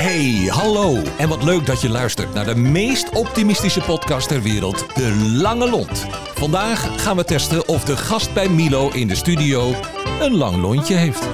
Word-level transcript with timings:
Hey, 0.00 0.48
hallo. 0.50 1.02
En 1.18 1.28
wat 1.28 1.42
leuk 1.42 1.66
dat 1.66 1.80
je 1.80 1.88
luistert 1.88 2.34
naar 2.34 2.44
de 2.44 2.54
meest 2.54 3.10
optimistische 3.10 3.80
podcast 3.80 4.28
ter 4.28 4.42
wereld, 4.42 4.94
De 4.94 5.14
Lange 5.16 5.70
Lont. 5.70 6.06
Vandaag 6.34 7.02
gaan 7.02 7.16
we 7.16 7.24
testen 7.24 7.68
of 7.68 7.84
de 7.84 7.96
gast 7.96 8.34
bij 8.34 8.48
Milo 8.48 8.90
in 8.90 9.08
de 9.08 9.14
studio 9.14 9.74
een 10.20 10.36
lang 10.36 10.56
lontje 10.56 10.94
heeft. 10.94 11.28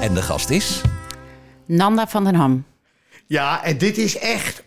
En 0.00 0.14
de 0.14 0.22
gast 0.22 0.50
is... 0.50 0.80
Nanda 1.66 2.06
van 2.06 2.24
den 2.24 2.34
Ham. 2.34 2.64
Ja, 3.26 3.64
en 3.64 3.78
dit 3.78 3.98
is 3.98 4.18
echt 4.18 4.62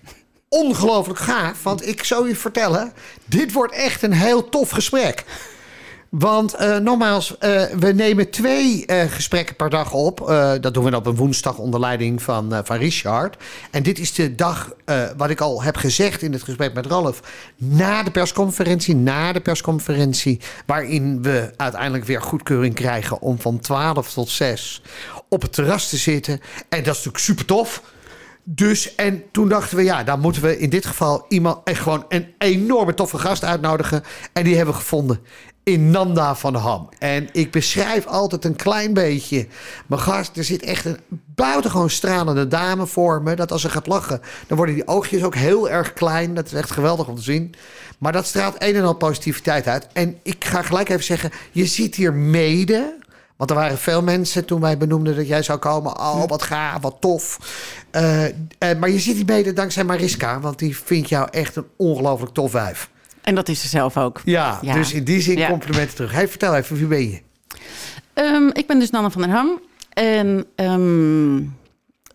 ongelooflijk 0.49 1.19
gaaf. 1.19 1.63
Want 1.63 1.87
ik 1.87 2.03
zou 2.03 2.27
je 2.27 2.35
vertellen, 2.35 2.93
dit 3.25 3.51
wordt 3.51 3.73
echt 3.73 4.03
een 4.03 4.13
heel 4.13 4.49
tof 4.49 4.69
gesprek. 4.69 5.25
Want 6.11 6.61
uh, 6.61 6.77
nogmaals, 6.77 7.35
uh, 7.39 7.63
we 7.63 7.91
nemen 7.91 8.29
twee 8.29 8.83
uh, 8.87 9.01
gesprekken 9.01 9.55
per 9.55 9.69
dag 9.69 9.93
op. 9.93 10.17
dat 10.61 10.73
doen 10.73 10.83
we 10.83 10.95
op 10.95 11.05
een 11.05 11.15
woensdag 11.15 11.57
onder 11.57 11.79
leiding 11.79 12.21
van, 12.21 12.61
van 12.63 12.77
Richard. 12.77 13.37
En 13.71 13.83
dit 13.83 13.99
is 13.99 14.13
de 14.13 14.35
dag, 14.35 14.73
wat 15.17 15.29
ik 15.29 15.41
al 15.41 15.63
heb 15.63 15.75
gezegd 15.75 16.21
in 16.21 16.33
het 16.33 16.43
gesprek 16.43 16.73
met 16.73 16.85
Ralf... 16.85 17.21
na 17.57 18.03
de 18.03 18.11
persconferentie, 18.11 18.95
na 18.95 19.31
de 19.31 19.41
persconferentie... 19.41 20.39
waarin 20.65 21.21
we 21.21 21.51
uiteindelijk 21.57 22.05
weer 22.05 22.21
goedkeuring 22.21 22.75
krijgen 22.75 23.21
om 23.21 23.39
van 23.39 23.59
12 23.59 24.13
tot 24.13 24.29
6 24.29 24.81
op 25.29 25.41
het 25.41 25.53
terras 25.53 25.89
te 25.89 25.97
zitten. 25.97 26.41
En 26.69 26.83
dat 26.83 26.95
is 26.95 27.03
natuurlijk 27.05 27.17
super 27.17 27.45
tof... 27.45 27.81
Dus 28.43 28.95
en 28.95 29.23
toen 29.31 29.49
dachten 29.49 29.77
we, 29.77 29.83
ja, 29.83 30.03
dan 30.03 30.19
moeten 30.19 30.41
we 30.41 30.59
in 30.59 30.69
dit 30.69 30.85
geval 30.85 31.25
iemand 31.27 31.57
echt 31.63 31.81
gewoon 31.81 32.05
een 32.09 32.33
enorme 32.37 32.93
toffe 32.93 33.17
gast 33.17 33.43
uitnodigen. 33.43 34.03
En 34.33 34.43
die 34.43 34.55
hebben 34.55 34.73
we 34.73 34.79
gevonden 34.79 35.19
in 35.63 35.91
Nanda 35.91 36.35
van 36.35 36.55
Ham. 36.55 36.89
En 36.99 37.29
ik 37.31 37.51
beschrijf 37.51 38.05
altijd 38.05 38.45
een 38.45 38.55
klein 38.55 38.93
beetje 38.93 39.47
mijn 39.87 40.01
gast. 40.01 40.37
Er 40.37 40.43
zit 40.43 40.63
echt 40.63 40.85
een 40.85 40.99
buitengewoon 41.35 41.89
stralende 41.89 42.47
dame 42.47 42.87
voor 42.87 43.21
me. 43.21 43.35
Dat 43.35 43.51
als 43.51 43.61
ze 43.61 43.69
gaat 43.69 43.87
lachen, 43.87 44.21
dan 44.47 44.57
worden 44.57 44.75
die 44.75 44.87
oogjes 44.87 45.23
ook 45.23 45.35
heel 45.35 45.69
erg 45.69 45.93
klein. 45.93 46.33
Dat 46.33 46.45
is 46.45 46.53
echt 46.53 46.71
geweldig 46.71 47.07
om 47.07 47.15
te 47.15 47.21
zien. 47.21 47.53
Maar 47.97 48.11
dat 48.11 48.25
straalt 48.25 48.55
een 48.57 48.75
en 48.75 48.83
al 48.83 48.93
positiviteit 48.93 49.67
uit. 49.67 49.87
En 49.93 50.19
ik 50.23 50.45
ga 50.45 50.61
gelijk 50.61 50.89
even 50.89 51.03
zeggen, 51.03 51.31
je 51.51 51.65
ziet 51.65 51.95
hier 51.95 52.13
mede... 52.13 52.99
Want 53.41 53.53
er 53.53 53.59
waren 53.59 53.77
veel 53.77 54.01
mensen 54.01 54.45
toen 54.45 54.61
wij 54.61 54.77
benoemden 54.77 55.15
dat 55.15 55.27
jij 55.27 55.41
zou 55.41 55.59
komen. 55.59 55.99
Oh, 55.99 56.27
wat 56.27 56.41
gaaf, 56.41 56.81
wat 56.81 56.95
tof. 56.99 57.37
Uh, 57.91 58.23
uh, 58.23 58.29
maar 58.79 58.89
je 58.89 58.99
ziet 58.99 59.15
die 59.15 59.25
mede 59.25 59.53
dankzij 59.53 59.83
Mariska. 59.83 60.39
Want 60.39 60.59
die 60.59 60.77
vindt 60.77 61.09
jou 61.09 61.27
echt 61.31 61.55
een 61.55 61.65
ongelooflijk 61.77 62.33
tof 62.33 62.51
wijf. 62.51 62.89
En 63.21 63.35
dat 63.35 63.49
is 63.49 63.61
ze 63.61 63.67
zelf 63.67 63.97
ook. 63.97 64.21
Ja, 64.25 64.59
ja. 64.61 64.73
dus 64.73 64.93
in 64.93 65.03
die 65.03 65.21
zin 65.21 65.37
ja. 65.37 65.47
complimenten 65.49 65.95
terug. 65.95 66.11
Hey, 66.11 66.27
vertel 66.27 66.55
even, 66.55 66.75
wie 66.75 66.87
ben 66.87 67.09
je? 67.09 67.21
Um, 68.13 68.49
ik 68.53 68.67
ben 68.67 68.79
dus 68.79 68.89
Nanne 68.89 69.11
van 69.11 69.21
den 69.21 69.31
Ham. 69.31 69.61
En 69.93 70.45
um, 70.55 71.37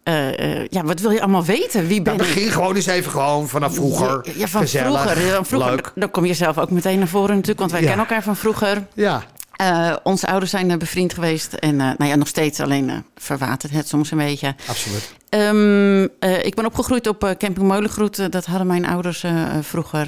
uh, 0.05 0.39
uh, 0.39 0.67
ja, 0.67 0.83
wat 0.83 1.01
wil 1.01 1.11
je 1.11 1.21
allemaal 1.21 1.45
weten? 1.45 1.87
Wie 1.87 2.03
ben 2.03 2.17
nou, 2.17 2.29
begin 2.29 2.47
ik? 2.47 2.53
gewoon 2.53 2.77
eens 2.77 2.87
even 2.87 3.11
gewoon 3.11 3.49
vanaf 3.49 3.75
vroeger. 3.75 4.21
Ja, 4.23 4.33
ja 4.37 4.47
van 4.47 4.61
Gezellig, 4.61 5.01
vroeger. 5.01 5.35
Van 5.35 5.47
vroeger. 5.47 5.71
Leuk. 5.71 5.93
Dan 5.95 6.11
kom 6.11 6.25
je 6.25 6.35
zelf 6.35 6.59
ook 6.59 6.71
meteen 6.71 6.99
naar 6.99 7.09
voren 7.09 7.35
natuurlijk, 7.35 7.59
want 7.59 7.71
wij 7.71 7.81
Ja. 7.81 7.87
kennen 7.87 8.07
elkaar 8.07 8.23
van 8.23 8.37
vroeger. 8.37 8.87
Ja, 8.95 9.23
Uh, 9.63 9.97
onze 10.03 10.27
ouders 10.27 10.51
zijn 10.51 10.71
uh, 10.71 10.77
bevriend 10.77 11.15
geweest 11.15 11.53
en 11.53 11.75
uh, 11.75 11.91
nou 11.99 12.05
ja, 12.11 12.15
nog 12.15 12.29
steeds 12.29 12.61
alleen 12.61 12.89
uh, 12.89 12.97
verwatert 13.15 13.73
het 13.73 13.89
soms 13.89 14.11
een 14.11 14.19
beetje. 14.19 14.55
absoluut. 14.69 15.15
Um, 15.31 16.03
ik 16.43 16.55
ben 16.55 16.67
opgegroeid 16.67 17.07
op 17.07 17.35
Camping 17.39 17.69
Molengroet. 17.69 18.33
dat 18.33 18.47
hadden 18.47 18.67
mijn 18.67 18.87
ouders 18.87 19.25
vroeger. 19.61 20.07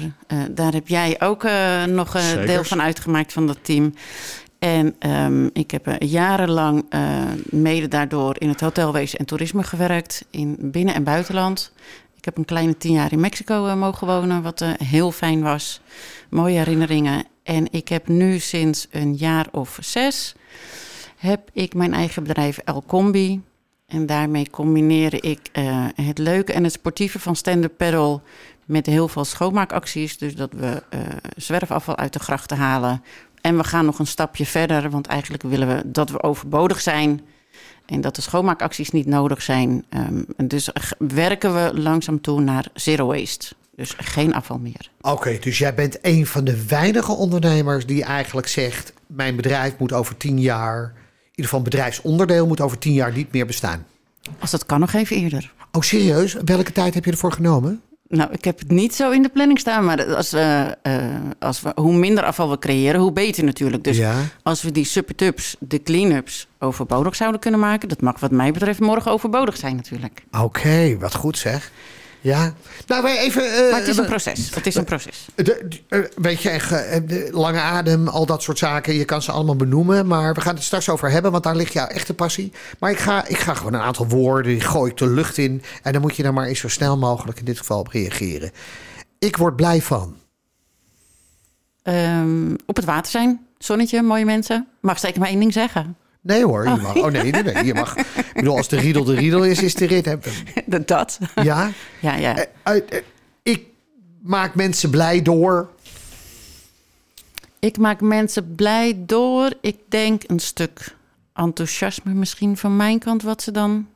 daar 0.51 0.73
heb 0.73 0.87
jij 0.87 1.15
ook 1.19 1.43
nog 1.87 2.11
deel 2.45 2.63
van 2.63 2.81
uitgemaakt 2.81 3.33
van 3.33 3.47
dat 3.47 3.57
team. 3.61 3.93
En 4.59 4.95
um, 4.99 5.49
ik 5.53 5.71
heb 5.71 5.95
jarenlang 5.99 6.85
mede 7.43 7.87
daardoor 7.87 8.35
in 8.37 8.49
het 8.49 8.61
hotelwezen 8.61 9.19
en 9.19 9.25
toerisme 9.25 9.63
gewerkt. 9.63 10.25
In 10.29 10.57
binnen- 10.59 10.95
en 10.95 11.03
buitenland. 11.03 11.71
Ik 12.15 12.25
heb 12.25 12.37
een 12.37 12.45
kleine 12.45 12.77
tien 12.77 12.93
jaar 12.93 13.11
in 13.11 13.19
Mexico 13.19 13.75
mogen 13.75 14.07
wonen, 14.07 14.41
wat 14.41 14.65
heel 14.83 15.11
fijn 15.11 15.41
was. 15.41 15.81
Mooie 16.29 16.57
herinneringen. 16.57 17.25
En 17.49 17.67
ik 17.71 17.87
heb 17.87 18.07
nu 18.07 18.39
sinds 18.39 18.87
een 18.91 19.15
jaar 19.15 19.47
of 19.51 19.77
zes 19.81 20.35
heb 21.17 21.49
ik 21.53 21.73
mijn 21.73 21.93
eigen 21.93 22.23
bedrijf 22.23 22.57
El 22.57 22.83
Combi. 22.87 23.41
En 23.87 24.05
daarmee 24.05 24.49
combineer 24.49 25.23
ik 25.23 25.39
uh, 25.53 25.85
het 25.95 26.17
leuke 26.17 26.53
en 26.53 26.63
het 26.63 26.73
sportieve 26.73 27.19
van 27.19 27.35
stand-up 27.35 27.77
paddle 27.77 28.21
met 28.65 28.85
heel 28.85 29.07
veel 29.07 29.25
schoonmaakacties. 29.25 30.17
Dus 30.17 30.35
dat 30.35 30.51
we 30.53 30.83
uh, 30.93 30.99
zwerfafval 31.35 31.97
uit 31.97 32.13
de 32.13 32.19
grachten 32.19 32.57
halen. 32.57 33.03
En 33.41 33.57
we 33.57 33.63
gaan 33.63 33.85
nog 33.85 33.99
een 33.99 34.07
stapje 34.07 34.45
verder, 34.45 34.89
want 34.89 35.07
eigenlijk 35.07 35.43
willen 35.43 35.67
we 35.67 35.81
dat 35.85 36.09
we 36.09 36.23
overbodig 36.23 36.81
zijn. 36.81 37.21
En 37.85 38.01
dat 38.01 38.15
de 38.15 38.21
schoonmaakacties 38.21 38.91
niet 38.91 39.07
nodig 39.07 39.41
zijn. 39.41 39.85
Um, 39.89 40.25
dus 40.47 40.69
werken 40.97 41.53
we 41.53 41.81
langzaam 41.81 42.21
toe 42.21 42.41
naar 42.41 42.65
zero 42.73 43.05
waste. 43.05 43.55
Dus 43.79 43.93
geen 43.97 44.33
afval 44.33 44.57
meer. 44.57 44.91
Oké, 45.01 45.13
okay, 45.13 45.39
dus 45.39 45.57
jij 45.57 45.73
bent 45.73 45.97
een 46.01 46.25
van 46.25 46.43
de 46.43 46.65
weinige 46.65 47.11
ondernemers 47.11 47.85
die 47.85 48.03
eigenlijk 48.03 48.47
zegt: 48.47 48.93
Mijn 49.07 49.35
bedrijf 49.35 49.77
moet 49.77 49.93
over 49.93 50.17
tien 50.17 50.39
jaar, 50.39 50.83
in 50.83 51.29
ieder 51.29 51.45
geval 51.45 51.61
bedrijfsonderdeel, 51.61 52.47
moet 52.47 52.61
over 52.61 52.77
tien 52.77 52.93
jaar 52.93 53.13
niet 53.13 53.31
meer 53.31 53.45
bestaan. 53.45 53.85
Als 54.39 54.51
dat 54.51 54.65
kan, 54.65 54.79
nog 54.79 54.93
even 54.93 55.15
eerder. 55.15 55.53
Oh, 55.71 55.81
serieus? 55.81 56.35
Welke 56.45 56.71
tijd 56.71 56.93
heb 56.93 57.05
je 57.05 57.11
ervoor 57.11 57.31
genomen? 57.31 57.81
Nou, 58.07 58.31
ik 58.31 58.43
heb 58.43 58.59
het 58.59 58.71
niet 58.71 58.95
zo 58.95 59.11
in 59.11 59.21
de 59.21 59.29
planning 59.29 59.59
staan, 59.59 59.85
maar 59.85 60.15
als, 60.15 60.33
uh, 60.33 60.65
uh, 60.83 61.03
als 61.39 61.61
we, 61.61 61.71
hoe 61.75 61.93
minder 61.93 62.23
afval 62.23 62.49
we 62.49 62.59
creëren, 62.59 63.01
hoe 63.01 63.11
beter 63.11 63.43
natuurlijk. 63.43 63.83
Dus 63.83 63.97
ja. 63.97 64.15
als 64.43 64.61
we 64.61 64.71
die 64.71 64.85
supertubs, 64.85 65.55
de 65.59 65.83
clean-ups, 65.83 66.47
overbodig 66.59 67.15
zouden 67.15 67.39
kunnen 67.39 67.59
maken, 67.59 67.89
dat 67.89 68.01
mag 68.01 68.19
wat 68.19 68.31
mij 68.31 68.51
betreft 68.51 68.79
morgen 68.79 69.11
overbodig 69.11 69.57
zijn 69.57 69.75
natuurlijk. 69.75 70.23
Oké, 70.31 70.43
okay, 70.43 70.97
wat 70.97 71.15
goed 71.15 71.37
zeg. 71.37 71.71
Ja, 72.21 72.53
nou 72.87 73.03
wij 73.03 73.17
even. 73.17 73.43
Uh, 73.43 73.71
maar 73.71 73.79
het 73.79 73.87
is 73.87 73.97
een 73.97 74.05
proces. 74.05 74.55
Het 74.55 74.67
is 74.67 74.75
een 74.75 74.83
proces. 74.83 75.27
De, 75.35 75.43
de, 75.43 75.79
uh, 75.89 76.05
weet 76.15 76.41
je, 76.41 76.49
de 77.05 77.29
lange 77.31 77.59
adem, 77.59 78.07
al 78.07 78.25
dat 78.25 78.43
soort 78.43 78.57
zaken. 78.57 78.93
Je 78.93 79.05
kan 79.05 79.21
ze 79.21 79.31
allemaal 79.31 79.55
benoemen. 79.55 80.07
Maar 80.07 80.33
we 80.33 80.41
gaan 80.41 80.55
het 80.55 80.63
straks 80.63 80.89
over 80.89 81.11
hebben, 81.11 81.31
want 81.31 81.43
daar 81.43 81.55
ligt 81.55 81.73
jouw 81.73 81.87
echte 81.87 82.13
passie. 82.13 82.51
Maar 82.79 82.91
ik 82.91 82.99
ga, 82.99 83.27
ik 83.27 83.37
ga 83.37 83.53
gewoon 83.53 83.73
een 83.73 83.81
aantal 83.81 84.07
woorden, 84.07 84.51
die 84.51 84.61
gooi 84.61 84.91
ik 84.91 84.97
de 84.97 85.07
lucht 85.07 85.37
in. 85.37 85.63
En 85.83 85.91
dan 85.93 86.01
moet 86.01 86.15
je 86.15 86.23
er 86.23 86.33
maar 86.33 86.47
eens 86.47 86.59
zo 86.59 86.67
snel 86.67 86.97
mogelijk 86.97 87.39
in 87.39 87.45
dit 87.45 87.57
geval 87.57 87.79
op 87.79 87.87
reageren. 87.87 88.51
Ik 89.19 89.37
word 89.37 89.55
blij 89.55 89.81
van. 89.81 90.15
Um, 91.83 92.55
op 92.65 92.75
het 92.75 92.85
water 92.85 93.11
zijn. 93.11 93.47
Zonnetje, 93.57 94.01
mooie 94.01 94.25
mensen. 94.25 94.67
Mag 94.81 94.99
zeker 94.99 95.19
maar 95.19 95.29
één 95.29 95.39
ding 95.39 95.53
zeggen. 95.53 95.97
Nee 96.21 96.45
hoor, 96.45 96.63
je 96.63 96.75
mag. 96.75 96.95
Oh 96.95 97.11
nee, 97.11 97.31
nee, 97.31 97.43
nee, 97.43 97.65
je 97.65 97.73
mag. 97.73 97.97
Ik 97.97 98.31
bedoel, 98.33 98.57
als 98.57 98.67
de 98.67 98.77
riedel 98.77 99.03
de 99.03 99.15
riedel 99.15 99.43
is, 99.43 99.61
is 99.61 99.73
de 99.75 99.85
rit. 99.85 100.17
Dat. 100.87 101.19
Ja? 101.35 101.71
Ja, 101.99 102.15
ja. 102.15 102.37
Uh, 102.37 102.75
uh, 102.75 102.99
ik 103.43 103.63
maak 104.21 104.55
mensen 104.55 104.89
blij 104.89 105.21
door. 105.21 105.69
Ik 107.59 107.77
maak 107.77 108.01
mensen 108.01 108.55
blij 108.55 108.95
door. 109.05 109.53
Ik 109.61 109.77
denk 109.87 110.23
een 110.27 110.39
stuk 110.39 110.95
enthousiasme 111.33 112.13
misschien 112.13 112.57
van 112.57 112.75
mijn 112.75 112.99
kant 112.99 113.21
wat 113.21 113.41
ze 113.41 113.51
dan 113.51 113.87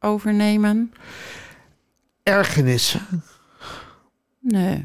overnemen. 0.00 0.92
Ergernissen? 2.22 3.22
Nee. 4.40 4.84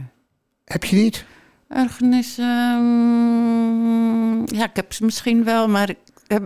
Heb 0.65 0.83
je 0.83 0.95
niet? 0.95 1.25
Ergernissen. 1.67 2.75
Um, 2.75 4.55
ja, 4.55 4.63
ik 4.63 4.75
heb 4.75 4.93
ze 4.93 5.05
misschien 5.05 5.43
wel, 5.43 5.67
maar 5.67 5.89
ik 5.89 5.97
heb 6.31 6.43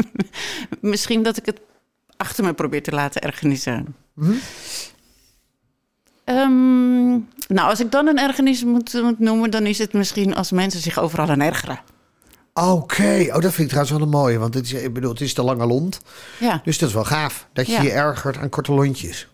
misschien 0.92 1.22
dat 1.22 1.36
ik 1.36 1.46
het 1.46 1.60
achter 2.16 2.44
me 2.44 2.52
probeer 2.52 2.82
te 2.82 2.90
laten 2.90 3.22
ergernissen. 3.22 3.96
Hm? 4.14 4.32
Um, 6.24 7.28
nou, 7.48 7.68
als 7.68 7.80
ik 7.80 7.90
dan 7.90 8.06
een 8.06 8.18
ergernis 8.18 8.64
moet, 8.64 8.92
moet, 9.02 9.18
noemen, 9.18 9.50
dan 9.50 9.66
is 9.66 9.78
het 9.78 9.92
misschien 9.92 10.34
als 10.34 10.50
mensen 10.50 10.80
zich 10.80 10.98
overal 10.98 11.28
aan 11.28 11.40
ergeren. 11.40 11.80
Oké, 12.54 12.70
okay. 12.70 13.28
oh, 13.28 13.40
dat 13.40 13.52
vind 13.52 13.58
ik 13.58 13.68
trouwens 13.68 13.90
wel 13.90 14.00
een 14.00 14.08
mooie, 14.08 14.38
want 14.38 14.54
het 14.54 14.64
is, 14.64 14.72
ik 14.72 14.92
bedoel, 14.92 15.10
het 15.10 15.20
is 15.20 15.34
de 15.34 15.42
lange 15.42 15.66
lont. 15.66 16.00
Ja. 16.40 16.60
Dus 16.64 16.78
dat 16.78 16.88
is 16.88 16.94
wel 16.94 17.04
gaaf, 17.04 17.48
dat 17.52 17.66
je 17.66 17.72
Ja. 17.72 17.82
je 17.82 17.90
ergert 17.90 18.36
aan 18.36 18.48
korte 18.48 18.72
lontjes. 18.72 19.28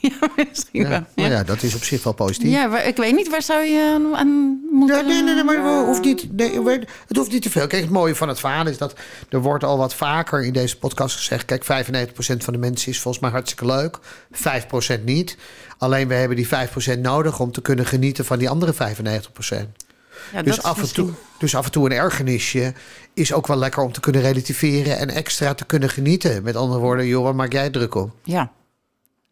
Ja, 0.06 0.44
misschien 0.48 0.82
Ja, 0.82 0.88
wel. 0.88 1.00
maar 1.14 1.24
Ja. 1.30 1.30
ja, 1.36 1.42
dat 1.44 1.62
is 1.62 1.74
op 1.74 1.82
zich 1.84 2.02
wel 2.02 2.12
positief. 2.12 2.50
Ja, 2.50 2.66
maar 2.66 2.86
ik 2.86 2.96
weet 2.96 3.14
niet, 3.14 3.28
waar 3.30 3.42
zou 3.42 3.62
je 3.64 4.12
aan, 4.16 4.60
moeten... 4.72 4.96
Ja, 4.96 5.02
nee, 5.02 5.22
nee, 5.22 5.34
nee, 5.34 5.44
maar 5.44 5.56
het 5.76 5.86
hoeft 5.86 6.02
niet, 6.04 6.32
nee, 6.36 6.60
het 7.06 7.16
hoeft 7.16 7.30
niet 7.32 7.42
te 7.42 7.50
veel. 7.50 7.66
Kijk, 7.66 7.82
het 7.82 7.90
mooie 7.90 8.14
van 8.14 8.28
het 8.28 8.40
verhaal 8.40 8.66
is 8.66 8.78
dat 8.78 8.94
er 9.28 9.40
wordt 9.40 9.64
al 9.64 9.78
wat 9.78 9.94
vaker 9.94 10.44
in 10.44 10.52
deze 10.52 10.78
podcast 10.78 11.16
gezegd... 11.16 11.44
kijk, 11.44 11.64
95% 11.64 12.06
van 12.16 12.52
de 12.52 12.58
mensen 12.58 12.90
is 12.92 13.00
volgens 13.00 13.22
mij 13.22 13.32
hartstikke 13.32 13.66
leuk, 13.66 13.98
5% 14.98 15.04
niet. 15.04 15.36
Alleen 15.78 16.08
we 16.08 16.14
hebben 16.14 16.36
die 16.36 16.48
5% 16.96 17.00
nodig 17.00 17.40
om 17.40 17.52
te 17.52 17.62
kunnen 17.62 17.86
genieten 17.86 18.24
van 18.24 18.38
die 18.38 18.48
andere 18.48 18.72
95%. 18.74 18.76
Ja, 20.32 20.42
Dus 20.42 20.62
af, 20.62 20.74
en 20.74 20.80
misschien- 20.80 21.04
toe, 21.06 21.14
dus 21.38 21.54
af 21.56 21.64
en 21.64 21.70
toe 21.70 21.84
een 21.90 21.96
ergernisje 21.96 22.72
is 23.14 23.32
ook 23.32 23.46
wel 23.46 23.56
lekker 23.56 23.82
om 23.82 23.92
te 23.92 24.00
kunnen 24.00 24.20
relativeren... 24.22 24.98
en 24.98 25.08
extra 25.10 25.54
te 25.54 25.64
kunnen 25.64 25.88
genieten. 25.90 26.42
Met 26.42 26.56
andere 26.56 26.80
woorden, 26.80 27.06
joh, 27.06 27.24
waar 27.24 27.34
maak 27.34 27.52
jij 27.52 27.70
druk 27.70 27.94
om? 27.94 28.12
Ja, 28.22 28.50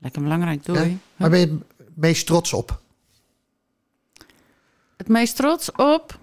lekker 0.05 0.23
belangrijk. 0.23 0.65
Doei. 0.65 0.89
Ja? 0.89 0.97
Waar 1.17 1.31
ben 1.31 1.41
je 1.41 1.59
het 1.77 1.97
meest 1.97 2.27
trots 2.27 2.53
op? 2.53 2.81
Het 4.97 5.09
meest 5.09 5.37
trots 5.37 5.73
op... 5.73 6.19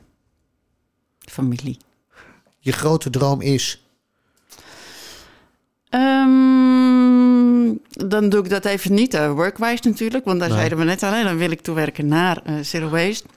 Familie. 1.20 1.78
Je 2.60 2.72
grote 2.72 3.10
droom 3.10 3.42
is... 3.42 3.84
Ehm, 5.90 7.76
dan 7.90 8.30
doe 8.30 8.44
ik 8.44 8.50
dat 8.50 8.66
even 8.66 8.94
niet 8.94 9.14
uh, 9.14 9.32
workwise 9.32 9.88
natuurlijk. 9.88 10.26
Want 10.26 10.40
daar 10.40 10.50
zeiden 10.50 10.78
we 10.78 10.84
net 10.84 11.04
al, 11.04 11.24
dan 11.24 11.38
wil 11.38 11.52
ik 11.52 11.62
toewerken 11.62 12.08
naar 12.08 12.42
uh, 12.46 12.60
Zero 12.64 12.90
Waste. 12.90 13.28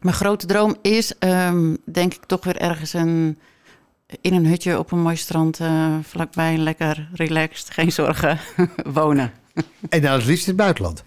Mijn 0.00 0.14
grote 0.14 0.46
droom 0.46 0.76
is, 0.82 1.12
um, 1.18 1.78
denk 1.84 2.14
ik, 2.14 2.24
toch 2.24 2.44
weer 2.44 2.56
ergens 2.56 2.92
een, 2.92 3.38
in 4.20 4.34
een 4.34 4.46
hutje 4.46 4.78
op 4.78 4.92
een 4.92 5.00
mooi 5.00 5.16
strand... 5.16 5.60
Uh, 5.60 5.96
vlakbij, 6.02 6.56
lekker 6.56 7.08
relaxed, 7.12 7.70
geen 7.70 7.92
zorgen, 7.92 8.38
wonen. 9.00 9.32
en 9.88 10.02
dan 10.02 10.12
het 10.12 10.24
liefst 10.24 10.46
in 10.46 10.52
het 10.52 10.62
buitenland? 10.62 11.04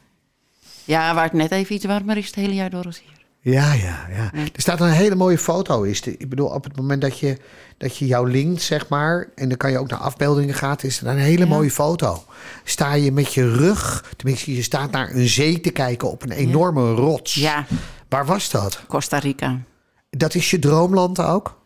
Ja, 0.84 1.14
waar 1.14 1.24
het 1.24 1.34
net 1.34 1.52
even 1.52 1.76
iets 1.76 1.86
warmer 1.86 2.18
is 2.18 2.26
het 2.26 2.36
hele 2.36 2.54
jaar 2.54 2.70
door 2.70 2.86
als 2.86 3.02
hier. 3.06 3.20
Ja, 3.42 3.74
ja, 3.74 4.08
ja. 4.10 4.32
Er 4.34 4.62
staat 4.62 4.82
een 4.82 4.90
hele 4.90 5.16
mooie 5.16 5.38
foto. 5.38 5.82
Is 5.82 6.02
de, 6.02 6.18
ik 6.18 6.30
bedoel, 6.30 6.48
op 6.48 6.64
het 6.64 6.76
moment 6.76 7.02
dat 7.02 7.20
je, 7.20 7.38
dat 7.78 7.98
je 7.98 8.06
jou 8.06 8.32
linkt, 8.32 8.62
zeg 8.62 8.88
maar, 8.88 9.30
en 9.36 9.50
dan 9.50 9.58
kan 9.58 9.72
je 9.72 9.78
ook 9.78 9.90
naar 9.90 10.00
afbeeldingen 10.00 10.56
gaan, 10.56 10.76
is 10.82 11.02
er 11.02 11.08
een 11.08 11.18
hele 11.18 11.46
mooie 11.46 11.72
foto. 11.72 12.24
Sta 12.64 12.94
je 12.94 13.12
met 13.12 13.34
je 13.34 13.56
rug, 13.56 14.14
tenminste, 14.18 14.56
je 14.56 14.64
staat 14.64 14.92
naar 14.92 15.12
een 15.12 15.28
zee 15.28 15.60
te 15.60 15.70
kijken 15.70 16.12
op 16.12 16.24
een 16.24 16.32
enorme 16.32 16.94
rots. 16.94 17.34
Ja. 17.34 17.66
Waar 18.10 18.26
was 18.26 18.52
dat? 18.52 18.84
Costa 18.88 19.18
Rica. 19.18 19.60
Dat 20.10 20.36
is 20.36 20.50
je 20.50 20.60
droomland 20.60 21.22
ook? 21.22 21.58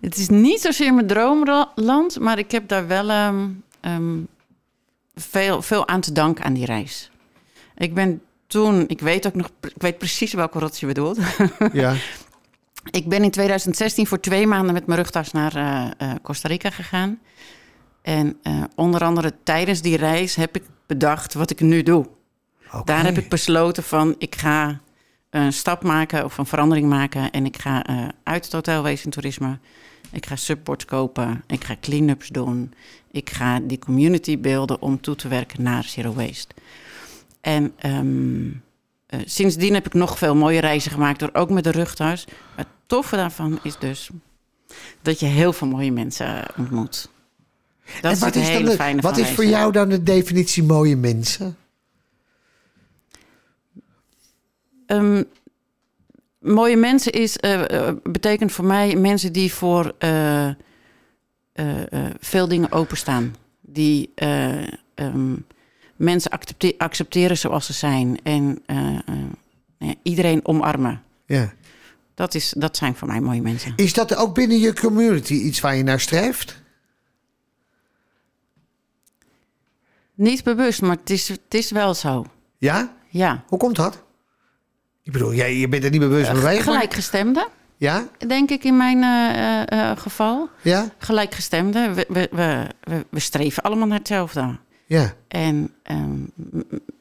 Het 0.00 0.16
is 0.16 0.28
niet 0.28 0.60
zozeer 0.60 0.94
mijn 0.94 1.06
droomland, 1.06 2.20
maar 2.20 2.38
ik 2.38 2.50
heb 2.50 2.68
daar 2.68 2.86
wel 2.86 3.10
um, 3.10 3.62
um, 3.80 4.28
veel, 5.18 5.62
veel 5.62 5.88
aan 5.88 6.00
te 6.00 6.12
danken 6.12 6.44
aan 6.44 6.54
die 6.54 6.64
reis. 6.64 7.10
Ik 7.76 7.94
ben 7.94 8.22
toen, 8.46 8.84
ik 8.88 9.00
weet 9.00 9.26
ook 9.26 9.34
nog, 9.34 9.50
ik 9.60 9.82
weet 9.82 9.98
precies 9.98 10.32
welke 10.32 10.58
rots 10.58 10.80
je 10.80 10.86
bedoelt. 10.86 11.18
Ja. 11.72 11.94
ik 13.00 13.08
ben 13.08 13.22
in 13.22 13.30
2016 13.30 14.06
voor 14.06 14.20
twee 14.20 14.46
maanden 14.46 14.74
met 14.74 14.86
mijn 14.86 14.98
rugtas 14.98 15.32
naar 15.32 15.56
uh, 15.56 15.90
uh, 16.02 16.14
Costa 16.22 16.48
Rica 16.48 16.70
gegaan. 16.70 17.18
En 18.02 18.38
uh, 18.42 18.64
onder 18.74 19.04
andere 19.04 19.34
tijdens 19.42 19.80
die 19.80 19.96
reis 19.96 20.34
heb 20.34 20.56
ik 20.56 20.62
bedacht 20.86 21.34
wat 21.34 21.50
ik 21.50 21.60
nu 21.60 21.82
doe. 21.82 22.06
Okay. 22.66 22.82
Daar 22.84 23.04
heb 23.04 23.18
ik 23.18 23.28
besloten 23.28 23.82
van, 23.82 24.14
ik 24.18 24.34
ga 24.34 24.80
een 25.30 25.52
stap 25.52 25.82
maken 25.82 26.24
of 26.24 26.38
een 26.38 26.46
verandering 26.46 26.88
maken. 26.88 27.30
En 27.30 27.46
ik 27.46 27.58
ga 27.58 27.84
uit 28.22 28.44
het 28.44 28.52
hotelwezen 28.52 29.10
toerisme. 29.10 29.58
Ik 30.10 30.26
ga 30.26 30.36
supports 30.36 30.84
kopen. 30.84 31.44
Ik 31.46 31.64
ga 31.64 31.76
clean-ups 31.80 32.28
doen. 32.28 32.72
Ik 33.10 33.30
ga 33.30 33.60
die 33.60 33.78
community 33.78 34.38
beelden 34.38 34.82
om 34.82 35.00
toe 35.00 35.16
te 35.16 35.28
werken 35.28 35.62
naar 35.62 35.84
zero 35.84 36.12
waste. 36.12 36.54
En 37.40 37.74
um, 37.86 38.62
uh, 39.10 39.20
sindsdien 39.24 39.74
heb 39.74 39.86
ik 39.86 39.94
nog 39.94 40.18
veel 40.18 40.34
mooie 40.34 40.60
reizen 40.60 40.90
gemaakt, 40.90 41.18
door 41.18 41.30
ook 41.32 41.50
met 41.50 41.64
de 41.64 41.70
rugtas. 41.70 42.24
Het 42.54 42.66
toffe 42.86 43.16
daarvan 43.16 43.58
is 43.62 43.78
dus 43.78 44.10
dat 45.02 45.20
je 45.20 45.26
heel 45.26 45.52
veel 45.52 45.68
mooie 45.68 45.92
mensen 45.92 46.46
ontmoet. 46.56 47.10
Dat 48.00 48.12
en 48.12 48.18
wat 48.18 48.34
is, 48.34 48.42
is, 48.42 48.48
hele 48.48 48.76
dan 48.76 48.96
de, 48.96 49.02
wat 49.02 49.16
is 49.16 49.30
voor 49.30 49.44
jou 49.44 49.72
dan 49.72 49.88
de 49.88 50.02
definitie 50.02 50.62
mooie 50.62 50.96
mensen? 50.96 51.56
Um, 54.86 55.24
mooie 56.38 56.76
mensen 56.76 57.12
is, 57.12 57.36
uh, 57.40 57.60
uh, 57.60 57.90
betekent 58.02 58.52
voor 58.52 58.64
mij 58.64 58.96
mensen 58.96 59.32
die 59.32 59.52
voor 59.52 59.94
uh, 59.98 60.50
veel 62.20 62.48
dingen 62.48 62.72
openstaan. 62.72 63.36
Die 63.60 64.12
um, 64.94 65.46
mensen 65.96 66.30
accepte 66.30 66.74
accepteren 66.78 67.38
zoals 67.38 67.66
ze 67.66 67.72
zijn. 67.72 68.18
En 68.22 68.62
iedereen 70.02 70.46
omarmen. 70.46 71.02
Ja. 71.26 71.52
Dat, 72.14 72.34
is, 72.34 72.54
dat 72.56 72.76
zijn 72.76 72.94
voor 72.94 73.08
mij 73.08 73.20
mooie 73.20 73.42
mensen. 73.42 73.72
Is 73.76 73.92
dat 73.92 74.16
ook 74.16 74.34
binnen 74.34 74.58
je 74.58 74.74
community 74.74 75.34
iets 75.34 75.60
waar 75.60 75.76
je 75.76 75.82
naar 75.82 76.00
streeft? 76.00 76.62
Niet 80.14 80.44
bewust, 80.44 80.82
maar 80.82 80.96
het 80.96 81.10
is, 81.10 81.28
het 81.28 81.54
is 81.54 81.70
wel 81.70 81.94
zo. 81.94 82.26
Ja? 82.56 82.96
Ja. 83.08 83.44
Hoe 83.48 83.58
komt 83.58 83.76
dat? 83.76 84.02
Ik 85.08 85.14
bedoel, 85.14 85.34
jij, 85.34 85.56
je 85.56 85.68
bent 85.68 85.84
er 85.84 85.90
niet 85.90 86.00
bewust 86.00 86.32
mee 86.32 86.42
bezig. 86.42 86.62
Gelijkgestemde. 86.62 87.48
Ja? 87.76 88.08
Denk 88.26 88.50
ik 88.50 88.64
in 88.64 88.76
mijn 88.76 89.02
uh, 89.02 89.78
uh, 89.78 89.96
geval. 89.96 90.48
Ja? 90.62 90.88
Gelijkgestemde. 90.98 91.94
We, 91.94 92.06
we, 92.08 92.28
we, 92.80 93.06
we, 93.10 93.20
streven 93.20 93.62
allemaal 93.62 93.86
naar 93.86 93.98
hetzelfde. 93.98 94.58
Ja. 94.86 95.14
En 95.28 95.74
um, 95.90 96.32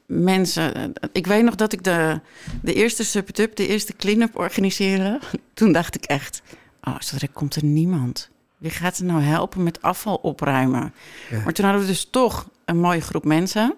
mensen... 0.05 0.93
Ik 1.11 1.27
weet 1.27 1.43
nog 1.43 1.55
dat 1.55 1.73
ik 1.73 1.83
de, 1.83 2.19
de 2.61 2.73
eerste 2.73 3.05
Subtub, 3.05 3.55
de 3.55 3.67
eerste 3.67 3.95
clean-up 3.95 4.37
organiseerde. 4.37 5.19
Toen 5.53 5.71
dacht 5.71 5.95
ik 5.95 6.03
echt... 6.03 6.41
Oh, 6.83 6.99
zo 6.99 7.13
direct 7.13 7.33
komt 7.33 7.55
er 7.55 7.63
niemand. 7.63 8.29
Wie 8.57 8.71
gaat 8.71 8.95
ze 8.95 9.03
nou 9.03 9.21
helpen 9.21 9.63
met 9.63 9.81
afval 9.81 10.15
opruimen? 10.15 10.93
Ja. 11.29 11.41
Maar 11.43 11.53
toen 11.53 11.65
hadden 11.65 11.83
we 11.83 11.89
dus 11.89 12.07
toch 12.11 12.49
een 12.65 12.79
mooie 12.79 13.01
groep 13.01 13.25
mensen. 13.25 13.75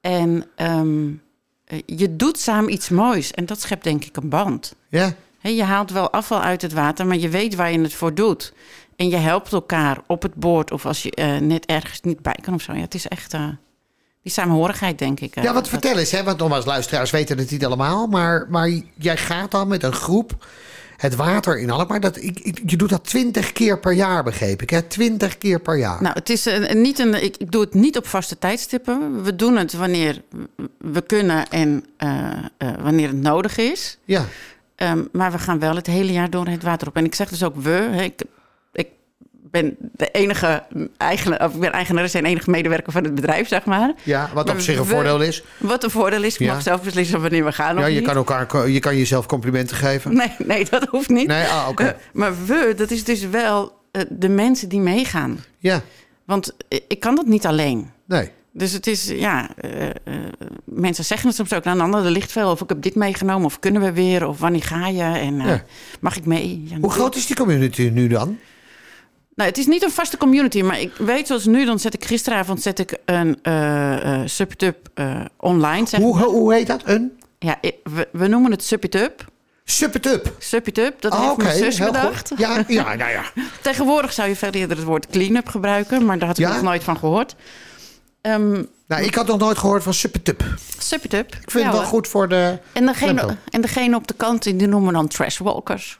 En 0.00 0.44
um, 0.56 1.22
je 1.86 2.16
doet 2.16 2.38
samen 2.38 2.72
iets 2.72 2.88
moois. 2.88 3.30
En 3.30 3.46
dat 3.46 3.60
schept 3.60 3.84
denk 3.84 4.04
ik 4.04 4.16
een 4.16 4.28
band. 4.28 4.74
Ja. 4.88 5.14
He, 5.38 5.48
je 5.48 5.62
haalt 5.62 5.90
wel 5.90 6.10
afval 6.10 6.40
uit 6.40 6.62
het 6.62 6.72
water, 6.72 7.06
maar 7.06 7.16
je 7.16 7.28
weet 7.28 7.54
waar 7.54 7.72
je 7.72 7.80
het 7.80 7.94
voor 7.94 8.14
doet. 8.14 8.52
En 8.96 9.08
je 9.08 9.16
helpt 9.16 9.52
elkaar 9.52 9.98
op 10.06 10.22
het 10.22 10.34
boord 10.34 10.70
of 10.70 10.86
als 10.86 11.02
je 11.02 11.12
uh, 11.14 11.36
net 11.36 11.66
ergens 11.66 12.00
niet 12.00 12.22
bij 12.22 12.38
kan 12.42 12.54
of 12.54 12.62
zo. 12.62 12.72
Ja, 12.72 12.80
het 12.80 12.94
is 12.94 13.08
echt 13.08 13.34
uh, 13.34 13.48
die 14.22 14.32
samenhorigheid, 14.32 14.98
denk 14.98 15.20
ik. 15.20 15.36
Uh, 15.36 15.44
ja, 15.44 15.52
wat 15.52 15.68
vertel 15.68 15.98
eens, 15.98 16.10
hè? 16.10 16.22
want 16.22 16.38
nogmaals, 16.38 16.64
luisteraars 16.64 17.10
weten 17.10 17.38
het 17.38 17.50
niet 17.50 17.64
allemaal. 17.64 18.06
Maar, 18.06 18.46
maar 18.48 18.70
jij 18.94 19.16
gaat 19.16 19.50
dan 19.50 19.68
met 19.68 19.82
een 19.82 19.92
groep 19.92 20.46
het 21.00 21.16
water 21.16 21.58
in 21.58 21.70
Alkmaar. 21.70 22.00
Dat, 22.00 22.16
ik, 22.16 22.40
ik, 22.40 22.60
je 22.66 22.76
doet 22.76 22.88
dat 22.88 23.04
twintig 23.04 23.52
keer 23.52 23.78
per 23.78 23.92
jaar, 23.92 24.24
begreep 24.24 24.62
ik. 24.62 24.88
Twintig 24.88 25.38
keer 25.38 25.60
per 25.60 25.78
jaar. 25.78 26.02
Nou, 26.02 26.14
het 26.14 26.30
is 26.30 26.46
uh, 26.46 26.72
niet 26.72 26.98
een. 26.98 27.22
Ik, 27.22 27.36
ik, 27.36 27.50
doe 27.50 27.60
het 27.60 27.74
niet 27.74 27.96
op 27.96 28.06
vaste 28.06 28.38
tijdstippen. 28.38 29.22
We 29.22 29.36
doen 29.36 29.56
het 29.56 29.72
wanneer 29.72 30.22
we 30.78 31.00
kunnen 31.00 31.48
en 31.48 31.84
uh, 31.98 32.32
uh, 32.58 32.70
wanneer 32.82 33.08
het 33.08 33.20
nodig 33.20 33.56
is. 33.56 33.98
Ja. 34.04 34.24
Um, 34.76 35.08
maar 35.12 35.32
we 35.32 35.38
gaan 35.38 35.58
wel 35.58 35.76
het 35.76 35.86
hele 35.86 36.12
jaar 36.12 36.30
door 36.30 36.46
het 36.46 36.62
water 36.62 36.88
op. 36.88 36.96
En 36.96 37.04
ik 37.04 37.14
zeg 37.14 37.28
dus 37.28 37.42
ook 37.42 37.56
we. 37.56 37.88
Hè, 37.90 38.02
ik 38.02 38.22
ben 39.50 39.76
de 39.92 40.10
enige 40.10 40.62
eigenaar, 40.96 41.44
of 41.44 41.54
ik 41.54 41.60
ben 41.60 41.72
eigenares 41.72 42.14
en 42.14 42.24
enige 42.24 42.50
medewerker 42.50 42.92
van 42.92 43.04
het 43.04 43.14
bedrijf, 43.14 43.48
zeg 43.48 43.64
maar. 43.64 43.92
Ja, 44.02 44.30
wat 44.34 44.46
maar 44.46 44.54
op 44.54 44.60
zich 44.60 44.76
een 44.78 44.84
we, 44.84 44.88
voordeel 44.90 45.20
is. 45.20 45.42
Wat 45.58 45.84
een 45.84 45.90
voordeel 45.90 46.22
is, 46.22 46.34
ik 46.34 46.40
Ja. 46.40 46.52
mag 46.52 46.62
zelf 46.62 46.82
beslissen 46.82 47.20
wanneer 47.20 47.44
we 47.44 47.52
gaan. 47.52 47.78
Ja, 47.78 47.86
je 47.86 47.98
niet. 47.98 48.06
kan, 48.08 48.16
elkaar, 48.16 48.68
je 48.68 48.78
kan 48.78 48.96
jezelf 48.96 49.26
complimenten 49.26 49.76
geven. 49.76 50.14
Nee, 50.16 50.32
nee, 50.38 50.64
dat 50.70 50.84
hoeft 50.84 51.08
niet. 51.08 51.26
Nee, 51.26 51.44
ah, 51.46 51.68
oké. 51.68 51.82
Uh, 51.84 51.90
maar 52.12 52.32
we, 52.46 52.72
dat 52.76 52.90
is 52.90 53.04
dus 53.04 53.28
wel 53.28 53.72
uh, 53.92 54.02
de 54.08 54.28
mensen 54.28 54.68
die 54.68 54.80
meegaan. 54.80 55.44
Ja, 55.58 55.80
Want 56.24 56.56
ik, 56.68 57.00
kan 57.00 57.14
dat 57.14 57.26
niet 57.26 57.46
alleen. 57.46 57.90
nee. 58.06 58.30
Dus 58.52 58.72
het 58.72 58.86
is, 58.86 59.08
ja, 59.08 59.50
uh, 59.64 60.14
mensen 60.64 61.04
zeggen 61.04 61.26
het 61.28 61.36
soms 61.36 61.52
ook. 61.54 61.64
Nou, 61.64 61.80
ander, 61.80 62.04
er 62.04 62.10
ligt 62.10 62.32
veel. 62.32 62.50
Of 62.50 62.60
ik 62.60 62.68
heb 62.68 62.82
dit 62.82 62.94
meegenomen. 62.94 63.44
Of 63.44 63.58
kunnen 63.58 63.82
we 63.82 63.92
weer? 63.92 64.26
Of 64.26 64.38
wanneer 64.38 64.62
ga 64.62 64.88
je? 64.88 65.02
En 65.02 65.36
Ja. 65.36 65.62
mag 66.00 66.16
ik 66.16 66.26
mee? 66.26 66.62
Ja, 66.66 66.76
Hoe 66.80 66.90
groot 66.90 67.16
is 67.16 67.26
die 67.26 67.36
community 67.36 67.90
nu 67.92 68.06
dan? 68.08 68.38
Nou, 69.34 69.48
het 69.48 69.58
is 69.58 69.66
niet 69.66 69.82
een 69.82 69.90
vaste 69.90 70.16
community, 70.16 70.62
maar 70.62 70.80
ik 70.80 70.92
weet 70.96 71.26
zoals 71.26 71.44
nu, 71.44 71.64
dan 71.64 71.78
zet 71.78 71.94
ik 71.94 72.04
gisteravond 72.04 72.62
zet 72.62 72.78
ik 72.78 72.98
een 73.04 73.38
uh, 73.42 74.20
Subtub 74.24 74.76
uh, 74.94 75.20
online. 75.36 75.86
Zeg 75.88 76.00
Hoe, 76.00 76.14
maar. 76.14 76.24
hoe 76.24 76.54
heet 76.54 76.66
dat? 76.66 76.80
Een? 76.84 77.18
Ja, 77.38 77.58
we, 77.82 78.08
we 78.12 78.26
noemen 78.26 78.50
het 78.50 78.64
Subtub. 78.64 79.24
Suppet-up. 79.64 80.34
Subtub, 80.38 81.00
dat 81.00 81.12
Ah, 81.12 81.20
heeft 81.20 81.32
oké, 81.32 81.42
mijn 81.42 81.56
zus 81.56 81.78
bedacht. 81.78 82.32
Ja, 82.36 82.64
ja, 82.68 82.94
nou 82.94 83.10
ja. 83.10 83.22
Tegenwoordig 83.62 84.12
zou 84.12 84.28
je 84.28 84.36
veel 84.36 84.50
eerder 84.50 84.76
het 84.76 84.86
woord 84.86 85.06
clean-up 85.06 85.48
gebruiken, 85.48 86.04
maar 86.04 86.18
daar 86.18 86.28
had 86.28 86.38
ik 86.38 86.44
Ja? 86.46 86.52
nog 86.52 86.62
nooit 86.62 86.84
van 86.84 86.96
gehoord. 86.98 87.34
Um, 88.22 88.68
Nou, 88.86 89.02
ik 89.02 89.14
had 89.14 89.26
nog 89.26 89.38
nooit 89.38 89.58
gehoord 89.58 89.82
van 89.82 89.94
Suppet-up. 89.94 90.44
Subtub. 90.78 91.34
Ik 91.42 91.50
vind 91.50 91.64
het 91.64 91.72
wel 91.74 91.84
goed 91.84 92.08
voor 92.08 92.28
de... 92.28 92.58
En 92.72 92.86
degene, 92.86 93.36
en 93.50 93.60
degene 93.60 93.96
op 93.96 94.06
de 94.06 94.14
kant, 94.14 94.42
die 94.42 94.66
noemen 94.66 94.92
dan 94.92 95.08
trashwalkers. 95.08 95.98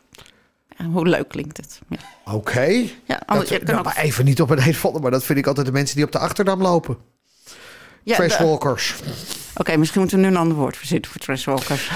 Ja, 0.80 0.86
hoe 0.86 1.06
leuk 1.06 1.28
klinkt 1.28 1.56
het? 1.56 1.80
Ja. 1.88 1.96
Oké. 2.32 2.60
Ja, 3.04 3.20
Dat- 3.26 3.48
je 3.48 3.56
kan 3.58 3.66
nou, 3.66 3.78
ook- 3.78 3.84
maar 3.84 3.96
even 3.96 4.24
niet 4.24 4.40
op 4.40 4.50
een 4.50 4.58
eetvolle, 4.66 5.00
maar 5.00 5.10
dat 5.10 5.24
vind 5.24 5.38
ik 5.38 5.46
altijd 5.46 5.66
de 5.66 5.72
mensen 5.72 5.96
die 5.96 6.04
op 6.04 6.12
de 6.12 6.18
Achterdam 6.18 6.62
lopen. 6.62 6.96
Ja, 8.02 8.16
de- 8.16 8.26
Trashwalkers. 8.26 8.94
Oké, 9.56 9.76
misschien 9.76 10.00
moeten 10.00 10.18
we 10.18 10.24
nu 10.24 10.30
een 10.30 10.36
ander 10.38 10.56
woord 10.56 10.76
verzinnen 10.76 11.10
voor 11.10 11.20
trashwalkers. 11.20 11.90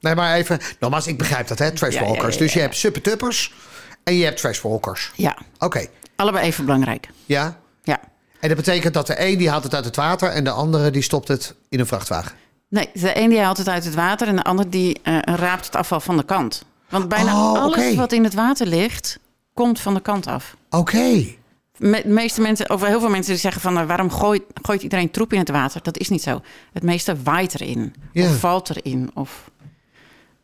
Nee, 0.00 0.14
maar 0.14 0.34
even... 0.34 0.58
Nogmaals, 0.78 1.06
ik 1.06 1.18
begrijp 1.18 1.46
dat, 1.48 1.58
hè? 1.58 1.70
Trashwalkers. 1.70 2.16
Ja, 2.18 2.24
ja, 2.26 2.32
ja, 2.32 2.38
Dus 2.38 2.52
je 2.52 2.58
ja. 2.58 2.64
hebt 2.64 2.76
Suppet-uppers 2.76 3.54
en 4.04 4.14
je 4.14 4.24
hebt 4.24 4.36
Trashwalkers. 4.40 5.12
ja, 5.14 5.36
Oké, 5.58 5.86
allebei 6.16 6.46
even 6.46 6.64
belangrijk. 6.64 7.08
ja. 7.26 7.58
Ja. 7.82 8.00
En 8.40 8.48
dat 8.48 8.56
betekent 8.56 8.94
dat 8.94 9.06
de 9.06 9.20
een 9.26 9.38
die 9.38 9.50
haalt 9.50 9.62
het 9.64 9.74
uit 9.74 9.84
het 9.84 9.96
water... 9.96 10.28
en 10.28 10.44
de 10.44 10.50
andere 10.50 10.90
die 10.90 11.02
stopt 11.02 11.28
het 11.28 11.54
in 11.68 11.80
een 11.80 11.86
vrachtwagen. 11.86 12.32
Nee, 12.68 12.90
de 12.92 13.18
een 13.20 13.28
die 13.30 13.38
haalt 13.40 13.56
het 13.56 13.68
uit 13.68 13.84
het 13.84 13.94
water 13.94 14.28
en 14.28 14.36
de 14.36 14.42
ander 14.42 14.70
die 14.70 15.00
eh, 15.02 15.18
raapt 15.24 15.64
het 15.66 15.76
afval 15.76 16.00
van 16.00 16.16
de 16.16 16.24
kant. 16.24 16.64
Want 16.90 17.08
bijna 17.08 17.32
Oh, 17.52 17.62
alles 17.62 17.94
wat 17.94 18.12
in 18.12 18.24
het 18.24 18.34
water 18.34 18.66
ligt, 18.66 19.18
komt 19.54 19.80
van 19.80 19.94
de 19.94 20.00
kant 20.00 20.26
af. 20.26 20.56
Oké. 20.70 21.24
Me- 21.76 22.02
De 22.02 22.08
meeste 22.08 22.40
mensen, 22.40 22.70
of 22.70 22.84
heel 22.86 23.00
veel 23.00 23.08
mensen 23.10 23.32
die 23.32 23.40
zeggen 23.40 23.60
van 23.60 23.72
nou, 23.72 23.86
waarom 23.86 24.10
gooit, 24.10 24.42
gooit 24.62 24.82
iedereen 24.82 25.10
troep 25.10 25.32
in 25.32 25.38
het 25.38 25.50
water? 25.50 25.82
Dat 25.82 25.98
is 25.98 26.08
niet 26.08 26.22
zo. 26.22 26.40
Het 26.72 26.82
meeste 26.82 27.16
waait 27.22 27.60
erin 27.60 27.94
of 28.14 28.36
valt 28.38 28.70
erin. 28.70 29.10
Of... 29.14 29.50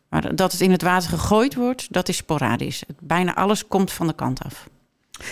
Maar 0.09 0.35
dat 0.35 0.51
het 0.51 0.61
in 0.61 0.71
het 0.71 0.81
water 0.81 1.09
gegooid 1.09 1.55
wordt, 1.55 1.93
dat 1.93 2.09
is 2.09 2.17
sporadisch. 2.17 2.83
Bijna 2.99 3.35
alles 3.35 3.67
komt 3.67 3.91
van 3.91 4.07
de 4.07 4.13
kant 4.15 4.43
af. 4.43 4.67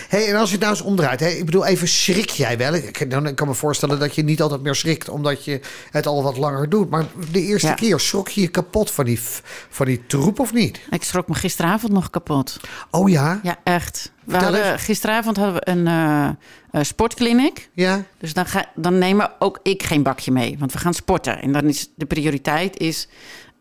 Hey, 0.08 0.28
en 0.28 0.36
als 0.36 0.48
je 0.48 0.54
het 0.54 0.64
nou 0.64 0.76
eens 0.76 0.84
omdraait, 0.84 1.20
hè? 1.20 1.28
ik 1.28 1.44
bedoel, 1.44 1.66
even 1.66 1.88
schrik 1.88 2.30
jij 2.30 2.58
wel? 2.58 2.74
Ik, 2.74 3.10
dan, 3.10 3.26
ik 3.26 3.36
kan 3.36 3.48
me 3.48 3.54
voorstellen 3.54 3.98
dat 3.98 4.14
je 4.14 4.22
niet 4.22 4.42
altijd 4.42 4.62
meer 4.62 4.74
schrikt, 4.74 5.08
omdat 5.08 5.44
je 5.44 5.60
het 5.90 6.06
al 6.06 6.22
wat 6.22 6.36
langer 6.36 6.68
doet. 6.68 6.90
Maar 6.90 7.04
de 7.30 7.40
eerste 7.40 7.66
Ja. 7.68 7.74
keer 7.74 8.00
schrok 8.00 8.28
je 8.28 8.40
je 8.40 8.48
kapot 8.48 8.90
van 8.90 9.04
die, 9.04 9.20
van 9.68 9.86
die 9.86 10.06
troep 10.06 10.40
of 10.40 10.52
niet? 10.52 10.80
Ik 10.90 11.02
schrok 11.02 11.28
me 11.28 11.34
gisteravond 11.34 11.92
nog 11.92 12.10
kapot. 12.10 12.60
Oh 12.90 13.08
ja? 13.10 13.40
Ja, 13.42 13.56
echt. 13.64 14.12
We 14.24 14.36
hadden, 14.36 14.78
gisteravond 14.78 15.36
hadden 15.36 15.54
we 15.54 15.70
een 15.70 15.86
eh, 15.86 16.82
sportclinic. 16.82 17.68
Ja? 17.72 18.04
Dus 18.18 18.32
dan, 18.34 18.46
ga, 18.46 18.70
dan 18.74 18.98
nemen 18.98 19.30
ook 19.38 19.58
ik 19.62 19.82
geen 19.82 20.02
bakje 20.02 20.32
mee. 20.32 20.56
Want 20.58 20.72
we 20.72 20.78
gaan 20.78 20.94
sporten. 20.94 21.42
En 21.42 21.52
dan 21.52 21.64
is 21.64 21.88
de 21.96 22.06
prioriteit 22.06 22.78
is 22.78 23.08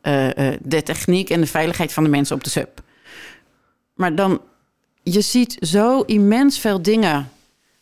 eh, 0.01 0.27
de 0.61 0.83
techniek 0.83 1.29
en 1.29 1.41
de 1.41 1.47
veiligheid 1.47 1.93
van 1.93 2.03
de 2.03 2.09
mensen 2.09 2.35
op 2.35 2.43
de 2.43 2.49
sub. 2.49 2.81
Maar 3.95 4.15
dan, 4.15 4.41
je 5.13 5.21
ziet 5.21 5.57
zo 5.59 6.01
immens 6.01 6.59
veel 6.59 6.81
dingen 6.81 7.29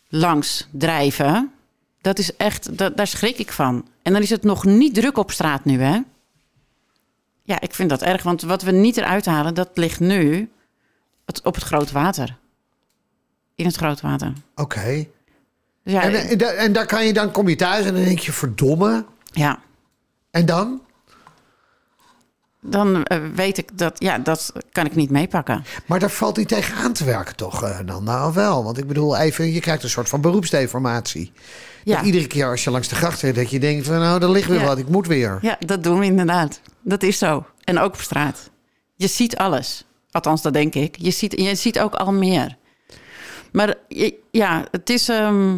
langs 0.08 0.66
drijven. 0.70 1.52
Dat 2.00 2.18
is 2.18 2.36
echt, 2.36 2.78
dat, 2.78 2.96
daar 2.96 3.06
schrik 3.06 3.38
ik 3.38 3.52
van. 3.52 3.88
En 4.02 4.12
dan 4.12 4.22
is 4.22 4.30
het 4.30 4.42
nog 4.42 4.64
niet 4.64 4.94
druk 4.94 5.16
op 5.18 5.30
straat 5.30 5.64
nu, 5.64 5.80
hè? 5.80 6.00
Ja, 7.42 7.60
ik 7.60 7.74
vind 7.74 7.90
dat 7.90 8.02
erg. 8.02 8.22
Want 8.22 8.42
wat 8.42 8.62
we 8.62 8.70
niet 8.70 8.96
eruit 8.96 9.26
halen, 9.26 9.54
dat 9.54 9.70
ligt 9.74 10.00
nu 10.00 10.50
op 11.42 11.54
het 11.54 11.64
grote 11.64 11.92
water. 11.92 12.36
In 13.54 13.66
het 13.66 13.76
grote 13.76 14.06
water. 14.06 14.32
Oké. 14.54 15.06
Dus 15.82 15.92
ja, 15.92 16.02
En, 16.02 16.14
en, 16.14 16.58
en 16.58 16.72
daar 16.72 16.86
kan 16.86 17.06
je 17.06 17.12
dan, 17.12 17.30
kom 17.30 17.48
je 17.48 17.56
thuis 17.56 17.86
en 17.86 17.94
dan 17.94 18.04
denk 18.04 18.18
je, 18.18 18.32
verdomme. 18.32 19.04
ja. 19.32 19.58
En 20.30 20.46
dan? 20.46 20.80
Dan 22.66 23.02
eh, 23.04 23.18
weet 23.34 23.58
ik 23.58 23.78
dat, 23.78 23.96
ja, 23.98 24.18
dat 24.18 24.52
kan 24.72 24.86
ik 24.86 24.94
niet 24.94 25.10
meepakken. 25.10 25.64
Maar 25.86 25.98
daar 25.98 26.10
valt 26.10 26.36
niet 26.36 26.48
tegen 26.48 26.76
aan 26.76 26.92
te 26.92 27.04
werken 27.04 27.36
toch 27.36 27.62
eh, 27.62 27.78
dan? 27.84 28.04
Nou 28.04 28.32
wel, 28.34 28.64
want 28.64 28.78
ik 28.78 28.86
bedoel 28.86 29.16
even, 29.16 29.52
je 29.52 29.60
krijgt 29.60 29.82
een 29.82 29.90
soort 29.90 30.08
van 30.08 30.20
beroepsdeformatie. 30.20 31.32
Ja. 31.84 31.96
Dat 31.96 32.04
iedere 32.04 32.26
keer 32.26 32.50
als 32.50 32.64
je 32.64 32.70
langs 32.70 32.88
de 32.88 32.94
gracht 32.94 33.18
zit, 33.18 33.34
dat 33.34 33.50
je 33.50 33.58
denkt 33.60 33.86
van 33.86 33.98
nou, 33.98 34.22
er 34.22 34.30
ligt 34.30 34.48
weer 34.48 34.60
Ja. 34.60 34.66
wat, 34.66 34.78
ik 34.78 34.88
moet 34.88 35.06
weer. 35.06 35.38
Ja, 35.42 35.56
dat 35.66 35.82
doen 35.84 35.98
we 35.98 36.04
inderdaad. 36.04 36.60
Dat 36.82 37.02
is 37.02 37.18
zo. 37.18 37.46
En 37.64 37.78
ook 37.78 37.92
op 37.94 38.00
straat. 38.00 38.50
Je 38.96 39.06
ziet 39.06 39.36
alles. 39.36 39.84
Althans, 40.10 40.42
dat 40.42 40.52
denk 40.52 40.74
ik. 40.74 40.96
Je 40.98 41.10
ziet, 41.10 41.40
je 41.40 41.54
ziet 41.54 41.80
ook 41.80 41.94
al 41.94 42.12
meer. 42.12 42.56
Maar 43.52 43.74
ja, 44.30 44.64
het 44.70 44.90
is. 44.90 45.08
ehm, 45.08 45.56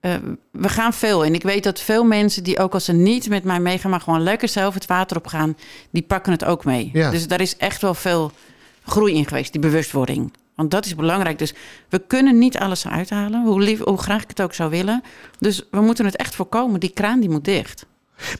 eh, 0.00 0.14
we 0.50 0.68
gaan 0.68 0.92
veel. 0.92 1.24
En 1.24 1.34
ik 1.34 1.42
weet 1.42 1.64
dat 1.64 1.80
veel 1.80 2.04
mensen 2.04 2.42
die 2.42 2.58
ook 2.58 2.74
als 2.74 2.84
ze 2.84 2.92
niet 2.92 3.28
met 3.28 3.44
mij 3.44 3.60
meegaan, 3.60 3.90
maar 3.90 4.00
gewoon 4.00 4.22
lekker 4.22 4.48
zelf 4.48 4.74
het 4.74 4.86
water 4.86 5.16
op 5.16 5.26
gaan, 5.26 5.56
die 5.90 6.02
pakken 6.02 6.32
het 6.32 6.44
ook 6.44 6.64
mee. 6.64 6.90
Ja. 6.92 7.10
Dus 7.10 7.28
daar 7.28 7.40
is 7.40 7.56
echt 7.56 7.82
wel 7.82 7.94
veel 7.94 8.32
groei 8.84 9.14
in 9.14 9.26
geweest, 9.26 9.52
die 9.52 9.60
bewustwording. 9.60 10.32
Want 10.54 10.70
dat 10.70 10.84
is 10.86 10.94
belangrijk. 10.94 11.38
Dus 11.38 11.54
we 11.88 11.98
kunnen 12.06 12.38
niet 12.38 12.58
alles 12.58 12.84
eruit 12.84 13.10
halen, 13.10 13.44
hoe, 13.44 13.60
lief, 13.60 13.84
hoe 13.84 13.98
graag 13.98 14.22
ik 14.22 14.28
het 14.28 14.42
ook 14.42 14.54
zou 14.54 14.70
willen. 14.70 15.02
Dus 15.38 15.62
we 15.70 15.80
moeten 15.80 16.04
het 16.04 16.16
echt 16.16 16.34
voorkomen. 16.34 16.80
Die 16.80 16.90
kraan 16.90 17.20
die 17.20 17.30
moet 17.30 17.44
dicht. 17.44 17.86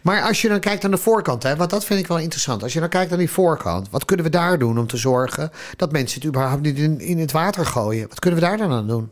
Maar 0.03 0.23
als 0.23 0.43
je 0.43 0.49
dan 0.49 0.61
kijkt 0.61 0.85
aan 0.85 0.91
de 0.91 0.97
voorkant, 0.97 1.43
hè, 1.43 1.57
want 1.57 1.71
dat 1.71 1.85
vind 1.85 2.01
ik 2.01 2.07
wel 2.07 2.19
interessant. 2.19 2.63
Als 2.63 2.73
je 2.73 2.81
dan 2.81 2.89
kijkt 2.89 3.13
aan 3.13 3.19
die 3.19 3.31
voorkant, 3.31 3.91
wat 3.91 4.05
kunnen 4.05 4.25
we 4.25 4.31
daar 4.31 4.59
doen 4.59 4.79
om 4.79 4.87
te 4.87 4.97
zorgen 4.97 5.51
dat 5.77 5.93
mensen 5.93 6.21
het 6.21 6.29
überhaupt 6.29 6.63
niet 6.63 6.79
in, 6.79 7.01
in 7.01 7.19
het 7.19 7.33
water 7.33 7.67
gooien? 7.67 8.09
Wat 8.09 8.19
kunnen 8.19 8.41
we 8.41 8.47
daar 8.47 8.57
dan 8.57 8.73
aan 8.73 8.87
doen? 8.87 9.11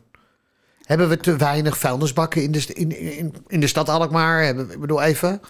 Hebben 0.87 1.09
we 1.09 1.17
te 1.17 1.37
weinig 1.37 1.79
vuilnisbakken 1.79 2.43
in 2.43 2.53
de, 2.53 2.65
in, 2.73 3.01
in, 3.19 3.35
in 3.47 3.61
de 3.61 3.67
stad 3.67 3.89
Alkmaar? 3.89 4.43
Hebben, 4.45 4.71
ik 4.71 4.81
bedoel 4.81 5.03
even. 5.03 5.41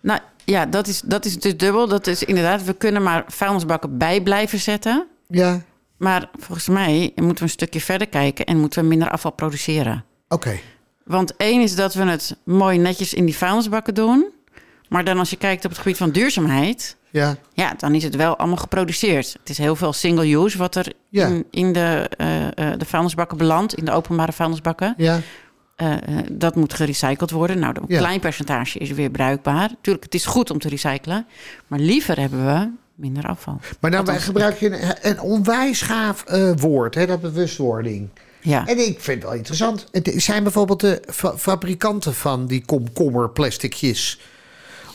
Nou 0.00 0.20
ja, 0.44 0.66
dat 0.66 0.86
is, 0.86 1.00
dat 1.00 1.24
is 1.24 1.38
dus 1.40 1.56
dubbel. 1.56 1.88
Dat 1.88 2.06
is 2.06 2.22
inderdaad, 2.24 2.64
we 2.64 2.72
kunnen 2.74 3.02
maar 3.02 3.24
vuilnisbakken 3.26 3.98
bij 3.98 4.22
blijven 4.22 4.58
zetten. 4.58 5.06
Ja, 5.28 5.60
Maar 5.96 6.30
volgens 6.38 6.68
mij 6.68 7.12
moeten 7.14 7.36
we 7.36 7.42
een 7.42 7.48
stukje 7.48 7.80
verder 7.80 8.08
kijken 8.08 8.44
en 8.46 8.58
moeten 8.58 8.82
we 8.82 8.88
minder 8.88 9.10
afval 9.10 9.30
produceren. 9.32 10.04
oké. 10.28 10.58
Want 11.04 11.36
één 11.36 11.60
is 11.62 11.74
dat 11.74 11.94
we 11.94 12.04
het 12.04 12.36
mooi 12.44 12.78
netjes 12.78 13.14
in 13.14 13.24
die 13.24 13.36
vuilnisbakken 13.36 13.94
doen. 13.94 14.26
Maar 14.88 15.04
dan 15.04 15.18
als 15.18 15.30
je 15.30 15.36
kijkt 15.36 15.64
op 15.64 15.70
het 15.70 15.80
gebied 15.80 15.96
van 15.96 16.10
duurzaamheid, 16.10 16.96
Ja, 17.10 17.36
ja, 17.52 17.74
dan 17.76 17.94
is 17.94 18.02
het 18.02 18.16
wel 18.16 18.36
allemaal 18.36 18.56
geproduceerd. 18.56 19.32
Het 19.40 19.48
is 19.48 19.58
heel 19.58 19.76
veel 19.76 19.92
single 19.92 20.34
use 20.44 20.58
wat 20.58 20.74
er 20.74 20.92
Ja. 21.08 21.26
in, 21.26 21.44
in 21.50 21.72
de, 21.72 22.10
eh, 22.16 22.46
eh, 22.46 22.78
de 22.78 22.84
vuilnisbakken 22.84 23.38
belandt, 23.38 23.74
in 23.74 23.84
de 23.84 23.90
openbare 23.92 24.32
vuilnisbakken. 24.32 24.94
ja. 24.96 25.20
Eh, 25.76 25.94
dat 26.32 26.54
moet 26.54 26.74
gerecycled 26.74 27.30
worden. 27.30 27.58
Nou, 27.58 27.74
een 27.76 27.84
Ja. 27.88 27.98
klein 27.98 28.20
percentage 28.20 28.78
is 28.78 28.90
weer 28.90 29.10
bruikbaar. 29.10 29.70
Tuurlijk, 29.80 30.04
het 30.04 30.14
is 30.14 30.26
goed 30.26 30.50
om 30.50 30.58
te 30.58 30.68
recyclen. 30.68 31.26
Maar 31.66 31.78
liever 31.78 32.18
hebben 32.20 32.46
we 32.46 32.70
minder 32.94 33.24
afval. 33.26 33.60
Maar 33.80 33.90
nou 33.90 34.04
Althans, 34.06 34.24
gebruik 34.24 34.58
je 34.58 34.70
een, 34.82 34.94
een 35.10 35.20
onwijs 35.20 35.80
gaaf 35.82 36.24
woord, 36.56 36.94
hè, 36.94 37.06
dat 37.06 37.20
bewustwording. 37.20 38.08
Ja. 38.40 38.66
En 38.66 38.78
ik 38.86 39.00
vind 39.00 39.16
het 39.16 39.22
wel 39.22 39.32
interessant. 39.38 39.86
Het 39.90 40.12
zijn 40.16 40.42
bijvoorbeeld 40.42 40.80
de 40.80 41.02
fa- 41.10 41.36
fabrikanten 41.36 42.14
van 42.14 42.46
die 42.46 42.64
komkommerplasticjes... 42.64 44.20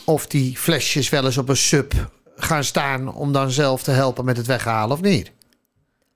of 0.06 0.28
die 0.28 0.58
flesjes 0.58 1.10
wel 1.10 1.26
eens 1.26 1.38
op 1.38 1.50
een 1.50 1.58
sub 1.58 1.94
gaan 2.36 2.64
staan... 2.64 3.14
om 3.14 3.32
dan 3.32 3.52
zelf 3.52 3.84
te 3.84 3.92
helpen 3.92 4.26
met 4.26 4.38
het 4.38 4.46
weghalen 4.46 4.96
of 4.96 5.02
niet? 5.02 5.32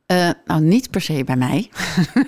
Eh, 0.05 0.29
nou, 0.45 0.61
niet 0.61 0.91
per 0.91 1.01
se 1.01 1.23
bij 1.23 1.35
mij. 1.35 1.69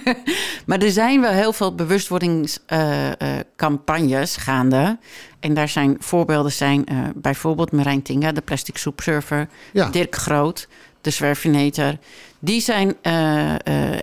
maar 0.65 0.79
er 0.79 0.91
zijn 0.91 1.21
wel 1.21 1.31
heel 1.31 1.53
veel 1.53 1.75
bewustwordingscampagnes 1.75 4.35
gaande. 4.35 4.97
En 5.39 5.53
daar 5.53 5.69
zijn 5.69 5.97
voorbeelden 5.99 6.51
zijn 6.51 6.85
eh, 6.85 6.97
bijvoorbeeld 7.15 7.71
Marijn 7.71 8.01
Tinga, 8.01 8.31
de 8.31 8.41
plastic 8.41 8.77
soepsurfer. 8.77 9.47
Ja. 9.73 9.89
Dirk 9.89 10.15
Groot, 10.15 10.67
de 11.01 11.09
zwerfinator. 11.09 11.97
Die 12.39 12.61
zijn 12.61 12.95
eh, 13.01 13.55
eh, 13.55 13.99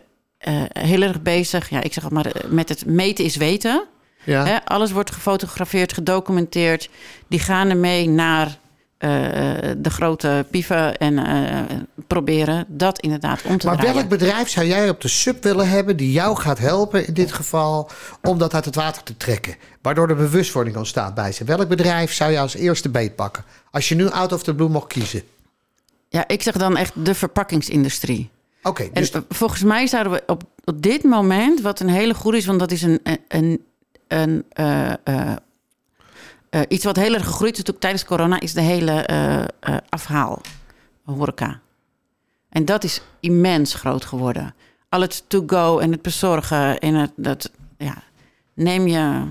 eh, 0.47 0.63
heel 0.73 1.03
erg 1.03 1.23
bezig, 1.23 1.71
ja, 1.71 1.83
ik 1.83 1.93
zeg 1.93 2.05
het 2.05 2.13
maar, 2.13 2.27
eh, 2.27 2.51
met 2.51 2.69
het 2.69 2.87
meten 2.87 3.25
is 3.25 3.37
weten. 3.37 3.85
Ja, 4.27 4.45
Hè, 4.45 4.65
alles 4.65 4.93
wordt 4.93 5.11
gefotografeerd, 5.11 5.93
gedocumenteerd. 5.93 6.89
Die 7.29 7.39
gaan 7.39 7.71
ermee 7.71 8.09
naar 8.09 8.59
eh, 8.99 9.11
de 9.77 9.91
grote 9.91 10.47
pieven 10.51 10.97
en 10.99 11.19
eh, 11.19 11.77
proberen 12.07 12.65
dat 12.69 13.01
inderdaad 13.01 13.43
om 13.43 13.59
te 13.59 13.67
maar 13.67 13.77
draaien. 13.77 13.95
welk 13.95 14.09
bedrijf 14.09 14.49
zou 14.49 14.67
jij 14.67 14.89
op 14.89 15.01
de 15.01 15.09
sub 15.09 15.43
willen 15.43 15.69
hebben... 15.69 15.97
die 15.97 16.13
jou 16.13 16.37
gaat 16.37 16.59
helpen 16.59 17.07
in 17.07 17.15
dit 17.15 17.33
geval 17.33 17.91
om 18.23 18.39
dat 18.39 18.55
uit 18.55 18.65
het 18.65 18.75
water 18.75 19.03
te 19.03 19.17
trekken? 19.17 19.57
Waardoor 19.83 20.09
er 20.09 20.17
bewustwording 20.17 20.77
ontstaat 20.77 21.15
bij 21.15 21.33
ze. 21.33 21.45
Welk 21.45 21.69
bedrijf 21.69 22.13
zou 22.13 22.33
je 22.33 22.39
als 22.39 22.55
eerste 22.55 22.89
beet 22.89 23.15
pakken? 23.17 23.45
Als 23.71 23.89
je 23.89 23.95
nu 23.95 24.11
out 24.11 24.33
of 24.33 24.43
the 24.43 24.55
blue 24.55 24.69
mocht 24.69 24.87
kiezen. 24.87 25.23
Ja, 26.09 26.29
ik 26.29 26.43
zeg 26.43 26.55
dan 26.55 26.77
echt 26.77 26.93
de 26.95 27.15
verpakkingsindustrie. 27.15 28.31
Oké, 28.63 28.83
En 28.83 28.91
dus 28.93 29.11
eh, 29.11 29.21
volgens 29.29 29.63
mij 29.63 29.87
zouden 29.87 30.13
we 30.13 30.23
op, 30.27 30.43
op 30.65 30.83
dit 30.83 31.03
moment, 31.03 31.61
wat 31.61 31.81
een 31.81 31.89
hele 31.89 32.15
goede 32.15 32.39
is, 32.39 32.47
want 32.47 32.59
dat 32.59 32.71
is 32.71 32.83
een, 32.83 33.01
een, 33.29 33.65
een, 34.09 34.45
eh, 34.49 34.93
eh, 35.05 35.37
eh, 36.51 36.61
iets 36.69 36.85
wat 36.85 36.97
heel 36.97 37.15
erg 37.15 37.25
gegroeid 37.25 37.53
is 37.53 37.59
natuurlijk 37.59 37.81
tijdens 37.81 38.05
corona, 38.05 38.41
is 38.41 38.53
de 38.53 38.61
hele 38.61 39.07
afhaal 39.89 40.41
horeca. 41.05 41.61
En 42.49 42.65
dat 42.65 42.85
is 42.85 43.01
immens 43.21 43.75
groot 43.75 44.05
geworden. 44.05 44.55
Al 44.89 45.01
het 45.01 45.25
to-go 45.29 45.79
en 45.79 45.91
het 45.91 46.03
bezorgen 46.03 46.79
en 46.79 46.95
het, 46.95 47.13
dat, 47.17 47.51
ja, 47.79 48.03
neem 48.55 48.87
je, 48.87 49.23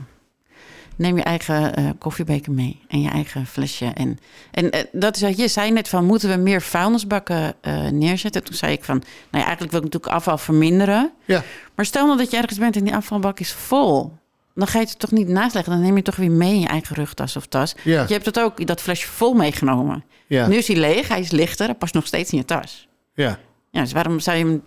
neem 0.96 1.18
je 1.18 1.24
eigen 1.24 1.76
eh, 1.76 1.90
koffiebeker 1.98 2.52
mee 2.52 2.82
en 2.88 3.02
je 3.02 3.10
eigen 3.10 3.46
flesje. 3.46 3.86
En, 3.86 4.20
en 4.52 4.88
dat 4.92 5.16
is 5.16 5.22
wat 5.22 5.38
je 5.38 5.48
zei 5.48 5.72
net 5.72 5.90
van, 5.90 6.06
moeten 6.06 6.30
we 6.30 6.36
meer 6.36 6.62
vuilnisbakken 6.62 7.56
neerzetten? 7.92 8.44
Toen 8.44 8.56
zei 8.56 8.74
ik 8.74 8.84
van, 8.84 8.96
nou 8.98 9.08
ja, 9.30 9.44
eigenlijk 9.44 9.72
wil 9.72 9.80
ik 9.80 9.86
natuurlijk 9.86 10.14
afval 10.14 10.38
verminderen. 10.38 11.12
ja. 11.26 11.44
Maar 11.76 11.86
stel 11.86 12.06
nou 12.06 12.18
dat 12.18 12.32
je 12.32 12.38
ergens 12.38 12.60
bent 12.60 12.76
en 12.76 12.84
die 12.84 12.96
afvalbak 12.96 13.40
is 13.40 13.52
vol. 13.54 14.14
Dan 14.56 14.68
ga 14.68 14.80
je 14.80 14.86
het 14.86 15.00
toch 15.00 15.12
niet 15.12 15.28
naast 15.28 15.54
leggen. 15.54 15.74
Dan 15.74 15.82
neem 15.82 15.92
je 15.92 15.96
het 15.96 16.06
toch 16.06 16.16
weer 16.16 16.32
mee 16.32 16.54
in 16.54 16.60
je 16.60 16.68
eigen 16.68 16.96
rugtas 16.96 17.36
of 17.36 17.46
tas. 17.46 17.76
Ja. 17.84 18.06
Je 18.08 18.14
hebt 18.14 18.26
het 18.26 18.40
ook, 18.40 18.68
dat 18.68 18.82
flesje 18.82 19.08
vol 19.08 19.34
meegenomen. 19.34 20.04
Ja. 20.28 20.48
Nu 20.48 20.56
is 20.56 20.68
hij 20.68 20.78
leeg, 20.78 21.08
hij 21.08 21.20
is 21.20 21.32
lichter, 21.32 21.66
hij 21.66 21.76
past 21.76 21.94
nog 21.94 22.06
steeds 22.08 22.32
in 22.32 22.38
je 22.38 22.46
tas. 22.46 22.88
ja. 23.14 23.40
Ja, 23.72 23.82
dus 23.82 23.92
waarom 23.92 24.20
zou 24.20 24.38
je 24.38 24.46
hem... 24.46 24.64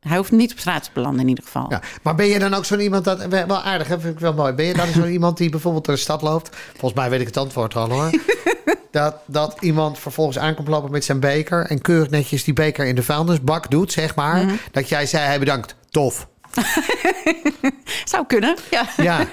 Hij 0.00 0.16
hoeft 0.16 0.30
niet 0.30 0.52
op 0.52 0.58
straat 0.58 0.84
te 0.84 0.90
belanden 0.92 1.20
in 1.20 1.28
ieder 1.28 1.44
geval. 1.44 1.66
Ja, 1.68 1.80
maar 2.02 2.14
ben 2.14 2.26
je 2.26 2.38
dan 2.38 2.54
ook 2.54 2.64
zo'n 2.64 2.80
iemand 2.80 3.04
dat 3.04 3.26
wel 3.26 3.62
aardig, 3.62 3.88
hè, 3.88 4.00
vind 4.00 4.14
ik 4.14 4.20
wel 4.20 4.32
mooi. 4.32 4.52
Ben 4.52 4.64
je 4.64 4.74
dan 4.74 4.86
zo'n 4.86 5.08
iemand 5.18 5.36
die 5.36 5.50
bijvoorbeeld 5.50 5.84
door 5.84 5.94
de 5.94 6.00
stad 6.00 6.22
loopt? 6.22 6.56
Volgens 6.70 7.00
mij 7.00 7.10
weet 7.10 7.20
ik 7.20 7.26
het 7.26 7.36
antwoord 7.36 7.74
al 7.76 7.90
hoor. 7.90 8.10
dat, 8.90 9.16
dat 9.26 9.56
iemand 9.60 9.98
vervolgens 9.98 10.38
aankomt 10.38 10.68
lopen 10.68 10.90
met 10.90 11.04
zijn 11.04 11.20
beker 11.20 11.66
en 11.66 11.80
keurig 11.80 12.10
netjes 12.10 12.44
die 12.44 12.54
beker 12.54 12.86
in 12.86 12.94
de 12.94 13.02
vuilnisbak 13.02 13.70
doet, 13.70 13.92
zeg 13.92 14.14
maar. 14.14 14.44
Mhm. 14.44 14.54
Dat 14.70 14.88
jij 14.88 15.06
zei, 15.06 15.24
hij 15.26 15.38
bedankt, 15.38 15.74
tof. 15.90 16.28
Zou 18.04 18.26
kunnen, 18.26 18.56
ja. 18.70 18.86
Ja, 18.96 19.26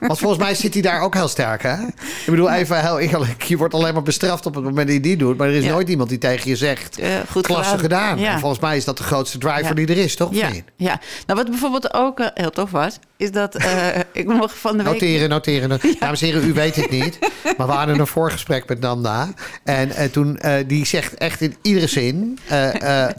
want 0.00 0.18
volgens 0.18 0.40
mij 0.42 0.54
zit 0.54 0.72
hij 0.72 0.82
daar 0.82 1.00
ook 1.00 1.14
heel 1.14 1.28
sterk, 1.28 1.62
hè? 1.62 1.74
Ik 1.86 2.24
bedoel, 2.26 2.50
even 2.50 2.80
heel 2.80 2.98
eerlijk, 2.98 3.42
je 3.42 3.56
wordt 3.56 3.74
alleen 3.74 3.94
maar 3.94 4.02
bestraft 4.02 4.46
op 4.46 4.54
het 4.54 4.64
moment 4.64 4.86
dat 4.86 4.96
je 4.96 5.02
die 5.02 5.16
doet. 5.16 5.36
Maar 5.36 5.48
er 5.48 5.54
is 5.54 5.64
Ja. 5.64 5.70
nooit 5.70 5.88
iemand 5.88 6.08
die 6.08 6.18
tegen 6.18 6.50
je 6.50 6.56
zegt, 6.56 6.98
Eh, 6.98 7.08
goed 7.30 7.46
klasse 7.46 7.78
gedaan. 7.78 8.18
Ja. 8.18 8.32
En 8.32 8.38
volgens 8.38 8.60
mij 8.60 8.76
is 8.76 8.84
dat 8.84 8.96
de 8.98 9.02
grootste 9.02 9.38
driver 9.38 9.74
die 9.74 9.86
er 9.86 9.96
is, 9.96 10.16
toch? 10.16 10.34
Ja, 10.34 10.48
ja. 10.76 11.00
Nou, 11.26 11.38
wat 11.40 11.50
bijvoorbeeld 11.50 11.94
ook 11.94 12.20
eh, 12.20 12.26
heel 12.34 12.50
tof 12.50 12.70
was... 12.70 12.98
is 13.16 13.30
dat 13.30 13.58
uh, 13.60 13.86
ik 14.12 14.26
nog 14.26 14.58
van 14.58 14.76
de 14.76 14.82
week... 14.82 14.92
Noteren, 14.92 15.28
noteren. 15.28 15.68
Ja. 15.82 15.94
Dames 15.98 16.20
en 16.20 16.26
heren, 16.26 16.48
u 16.48 16.52
weet 16.52 16.76
het 16.76 16.90
niet. 16.90 17.18
Maar 17.56 17.66
we 17.66 17.72
hadden 17.72 17.98
een 17.98 18.06
voorgesprek 18.06 18.68
met 18.68 18.80
Nanda. 18.80 19.28
En 19.64 20.10
toen, 20.10 20.38
die 20.66 20.86
zegt 20.86 21.14
echt 21.14 21.40
in 21.40 21.56
iedere 21.62 21.86
zin, 21.86 22.38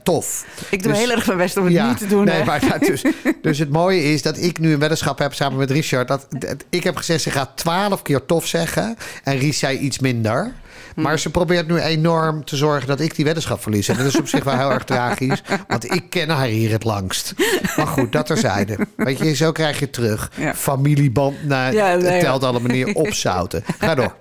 tof. 0.03 0.45
Ik 0.69 0.83
doe 0.83 0.91
dus, 0.91 1.01
heel 1.01 1.11
erg 1.11 1.25
mijn 1.25 1.37
best 1.37 1.57
om 1.57 1.65
het 1.65 1.87
niet 1.87 1.97
te 1.97 2.07
doen. 2.07 2.25
Nee, 2.25 2.43
maar, 2.43 2.79
dus, 2.79 3.03
dus 3.41 3.59
het 3.59 3.69
mooie 3.69 4.03
is 4.03 4.21
dat 4.21 4.37
ik 4.37 4.59
nu 4.59 4.73
een 4.73 4.79
weddenschap 4.79 5.19
heb 5.19 5.33
samen 5.33 5.57
met 5.57 5.71
Richard. 5.71 6.07
Dat, 6.07 6.27
dat 6.29 6.63
ik 6.69 6.83
heb 6.83 6.95
gezegd, 6.95 7.21
ze 7.21 7.31
gaat 7.31 7.57
twaalf 7.57 8.01
keer 8.01 8.25
tof 8.25 8.47
zeggen. 8.47 8.97
En 9.23 9.37
Ries 9.37 9.59
zei 9.59 9.77
iets 9.77 9.99
minder. 9.99 10.53
Maar 10.95 11.19
ze 11.19 11.29
probeert 11.29 11.67
nu 11.67 11.79
enorm 11.79 12.45
te 12.45 12.55
zorgen 12.55 12.87
dat 12.87 12.99
ik 12.99 13.15
die 13.15 13.25
weddenschap 13.25 13.61
verlies. 13.61 13.87
En 13.87 13.97
dat 13.97 14.05
is 14.05 14.17
op 14.17 14.27
zich 14.27 14.43
wel 14.43 14.57
heel 14.57 14.71
erg 14.71 14.83
tragisch. 14.83 15.41
Want 15.67 15.93
ik 15.93 16.09
ken 16.09 16.29
haar 16.29 16.47
hier 16.47 16.71
het 16.71 16.83
langst. 16.83 17.33
Maar 17.77 17.87
goed, 17.87 18.11
dat 18.11 18.25
terzijde. 18.25 18.77
Weet 18.95 19.17
je, 19.17 19.35
zo 19.35 19.51
krijg 19.51 19.79
je 19.79 19.89
terug. 19.89 20.31
Ja. 20.35 20.55
Familieband, 20.55 21.43
nou, 21.43 21.73
ja, 21.73 21.95
nee, 21.95 22.11
het 22.11 22.19
telt 22.19 22.43
alle 22.43 22.59
manieren 22.59 22.95
opzouten. 22.95 23.63
Ga 23.79 23.95
door. 23.95 24.15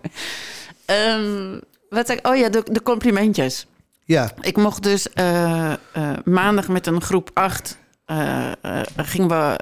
Um, 0.86 1.60
wat 1.88 2.08
ik, 2.08 2.26
oh 2.26 2.36
ja, 2.36 2.48
de, 2.48 2.62
de, 2.70 2.82
complimentjes. 2.82 3.66
Ja. 4.04 4.30
Ik 4.40 4.56
mocht 4.56 4.82
dus 4.82 5.06
uh, 5.14 5.72
uh, 5.96 6.10
maandag 6.24 6.68
met 6.68 6.86
een 6.86 7.00
groep 7.00 7.30
acht... 7.34 7.77
Uh, 8.10 8.50
gingen 8.96 9.28
we 9.28 9.58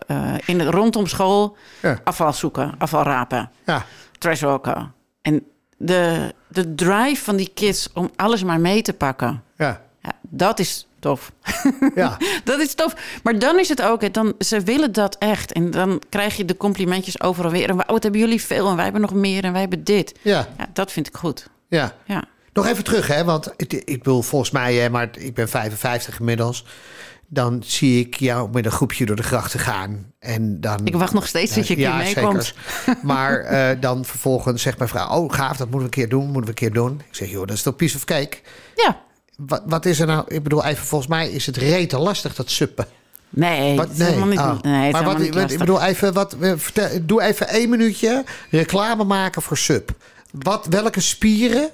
in 0.47 0.61
het, 0.61 0.75
rondom 0.75 1.07
school 1.07 1.57
ja. 1.83 2.01
afval 2.05 2.33
zoeken, 2.33 2.75
afval 2.79 3.03
rapen. 3.03 3.51
Ja. 3.65 3.85
Trashwalken. 4.19 4.93
En 5.23 5.47
de, 5.77 6.35
de 6.49 6.75
drive 6.75 7.25
van 7.25 7.37
die 7.37 7.51
kids 7.55 7.89
om 7.95 8.11
alles 8.17 8.43
maar 8.43 8.61
mee 8.61 8.83
te 8.83 8.93
pakken. 8.93 9.43
Ja. 9.57 9.83
ja 10.03 10.13
dat 10.21 10.59
is 10.59 10.87
tof. 10.99 11.33
Ja. 11.95 12.17
dat 12.45 12.61
is 12.61 12.75
tof. 12.75 13.21
Maar 13.23 13.39
dan 13.39 13.59
is 13.59 13.69
het 13.69 13.83
ook, 13.83 14.13
dan, 14.13 14.35
ze 14.39 14.61
willen 14.61 14.93
dat 14.93 15.17
echt. 15.19 15.53
En 15.53 15.71
dan 15.71 16.03
krijg 16.09 16.37
je 16.37 16.45
de 16.45 16.57
complimentjes 16.57 17.21
overal 17.21 17.51
weer. 17.51 17.69
En 17.69 17.77
wat 17.77 18.03
hebben 18.03 18.21
jullie 18.21 18.43
veel 18.43 18.69
en 18.69 18.75
wij 18.75 18.85
hebben 18.85 19.03
nog 19.03 19.15
meer 19.15 19.45
en 19.45 19.53
wij 19.53 19.61
hebben 19.61 19.85
dit. 19.85 20.15
Ja. 20.23 20.49
ja 20.59 20.67
dat 20.73 20.93
vind 20.93 21.07
ik 21.07 21.17
goed. 21.17 21.49
Ja. 21.69 21.93
ja. 22.05 22.25
Nog 22.53 22.67
even 22.67 22.85
terug, 22.85 23.07
hè? 23.07 23.25
Want 23.25 23.53
ik, 23.57 23.73
ik 23.73 24.03
bedoel, 24.03 24.23
volgens 24.23 24.51
mij, 24.51 24.91
maar 24.91 25.09
ik 25.19 25.35
ben 25.35 25.49
55 25.49 26.19
inmiddels 26.19 26.65
dan 27.29 27.63
zie 27.65 28.01
ik 28.01 28.15
jou 28.15 28.51
met 28.53 28.65
een 28.65 28.71
groepje 28.71 29.07
door 29.07 29.17
de 29.17 29.23
grachten 29.23 29.61
gaan. 29.61 30.13
En 30.19 30.61
dan, 30.61 30.81
ik 30.85 30.97
wacht 30.97 31.13
nog 31.13 31.27
steeds 31.27 31.55
dat 31.55 31.67
je 31.67 31.79
ja, 31.79 31.97
meekomt. 31.97 32.55
Maar 33.03 33.53
uh, 33.53 33.81
dan 33.81 34.05
vervolgens 34.05 34.63
zegt 34.63 34.79
mijn 34.79 34.91
vrouw... 34.91 35.09
oh, 35.09 35.33
gaaf, 35.33 35.57
dat 35.57 35.71
moeten 35.71 35.79
we 35.79 35.85
een 35.85 35.91
keer 35.91 36.09
doen, 36.09 36.25
moeten 36.25 36.43
we 36.43 36.49
een 36.49 36.55
keer 36.55 36.73
doen. 36.73 37.01
Ik 37.09 37.15
zeg, 37.15 37.31
joh, 37.31 37.47
dat 37.47 37.57
is 37.57 37.63
toch 37.63 37.77
piece 37.77 37.97
of 37.97 38.05
cake? 38.05 38.39
Ja. 38.75 39.01
Wat, 39.37 39.63
wat 39.67 39.87
is 39.87 40.01
er 40.01 40.07
nou? 40.07 40.25
Ik 40.29 40.43
bedoel, 40.43 40.65
even 40.65 40.87
volgens 40.87 41.11
mij 41.11 41.31
is 41.31 41.47
het 41.47 41.57
rete 41.57 41.99
lastig, 41.99 42.35
dat 42.35 42.51
suppen. 42.51 42.87
Nee, 43.31 43.77
wat, 43.77 43.97
nee. 43.97 44.25
Niet, 44.25 44.39
oh. 44.39 44.61
nee 44.61 44.93
maar 44.93 45.05
wat, 45.05 45.21
ik 45.21 45.59
bedoel, 45.59 45.83
even, 45.83 46.13
wat, 46.13 46.37
vertel, 46.39 46.89
doe 47.03 47.23
even 47.23 47.49
één 47.49 47.69
minuutje 47.69 48.25
reclame 48.51 49.05
maken 49.05 49.43
voor 49.43 49.57
sub. 49.57 49.91
Wat, 50.31 50.67
welke 50.67 51.01
spieren 51.01 51.71